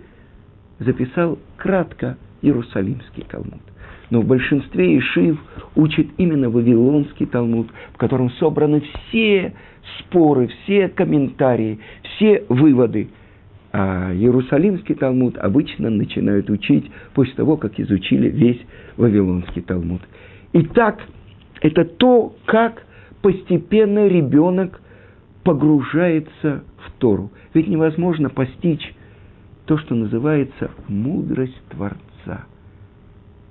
записал 0.79 1.37
кратко 1.57 2.17
Иерусалимский 2.41 3.23
Талмуд 3.29 3.61
но 4.09 4.21
в 4.21 4.25
большинстве 4.25 4.97
Ишив 4.97 5.37
учат 5.75 6.07
именно 6.17 6.49
Вавилонский 6.49 7.25
Талмуд, 7.25 7.67
в 7.93 7.97
котором 7.97 8.29
собраны 8.31 8.81
все 8.81 9.53
споры, 9.99 10.47
все 10.47 10.87
комментарии, 10.89 11.79
все 12.03 12.43
выводы. 12.49 13.09
А 13.73 14.13
Иерусалимский 14.13 14.95
Талмуд 14.95 15.37
обычно 15.37 15.89
начинают 15.89 16.49
учить 16.49 16.89
после 17.13 17.33
того, 17.33 17.57
как 17.57 17.79
изучили 17.79 18.29
весь 18.29 18.61
Вавилонский 18.95 19.61
Талмуд. 19.61 20.01
Итак, 20.53 21.01
это 21.61 21.83
то, 21.83 22.33
как 22.45 22.83
постепенно 23.21 24.07
ребенок 24.07 24.81
погружается 25.43 26.63
в 26.77 26.91
Тору. 26.97 27.31
Ведь 27.53 27.67
невозможно 27.67 28.29
постичь 28.29 28.93
то, 29.65 29.77
что 29.77 29.95
называется 29.95 30.71
мудрость 30.87 31.61
Творца– 31.69 31.97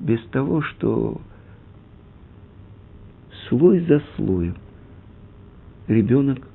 без 0.01 0.21
того, 0.27 0.63
что 0.63 1.21
слой 3.49 3.81
за 3.81 4.03
слоем 4.17 4.57
ребенок 5.89 6.47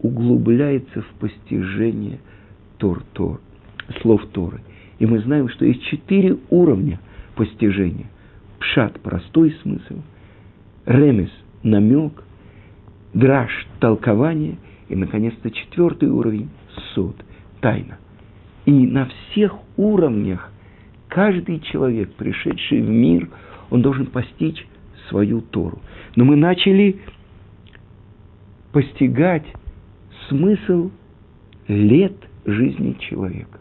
углубляется 0.00 1.02
в 1.02 1.08
постижение 1.20 2.20
Тор, 2.78 3.02
Тор, 3.12 3.40
слов 4.02 4.26
Торы. 4.32 4.60
И 4.98 5.06
мы 5.06 5.20
знаем, 5.20 5.48
что 5.48 5.64
есть 5.64 5.82
четыре 5.84 6.36
уровня 6.50 7.00
постижения. 7.36 8.06
Пшат– 8.58 9.00
простой 9.02 9.56
смысл, 9.62 10.02
ремес– 10.86 11.30
намек, 11.62 12.22
драж– 13.12 13.50
толкование, 13.80 14.58
и, 14.88 14.96
наконец-то, 14.96 15.50
четвертый 15.50 16.08
уровень– 16.08 16.48
суд, 16.94 17.16
тайна. 17.60 17.98
И 18.66 18.72
на 18.86 19.06
всех 19.06 19.54
уровнях 19.76 20.50
каждый 21.14 21.60
человек, 21.60 22.12
пришедший 22.14 22.80
в 22.80 22.88
мир, 22.90 23.28
он 23.70 23.82
должен 23.82 24.06
постичь 24.06 24.66
свою 25.08 25.42
Тору. 25.42 25.78
Но 26.16 26.24
мы 26.24 26.34
начали 26.34 26.98
постигать 28.72 29.46
смысл 30.28 30.90
лет 31.68 32.16
жизни 32.44 32.96
человека. 32.98 33.60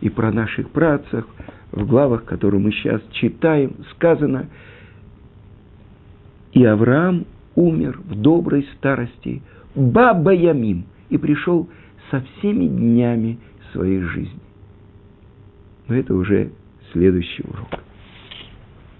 И 0.00 0.08
про 0.08 0.32
наших 0.32 0.70
працах 0.70 1.28
в 1.70 1.86
главах, 1.86 2.24
которые 2.24 2.62
мы 2.62 2.72
сейчас 2.72 3.02
читаем, 3.12 3.76
сказано, 3.90 4.48
и 6.52 6.64
Авраам 6.64 7.26
умер 7.56 8.00
в 8.04 8.14
доброй 8.14 8.66
старости, 8.78 9.42
Баба 9.74 10.32
Ямим, 10.32 10.86
и 11.10 11.18
пришел 11.18 11.68
со 12.10 12.22
всеми 12.22 12.66
днями 12.66 13.38
своей 13.72 14.00
жизни. 14.00 14.40
Но 15.88 15.94
это 15.94 16.14
уже 16.14 16.52
следующий 16.96 17.42
урок. 17.44 17.85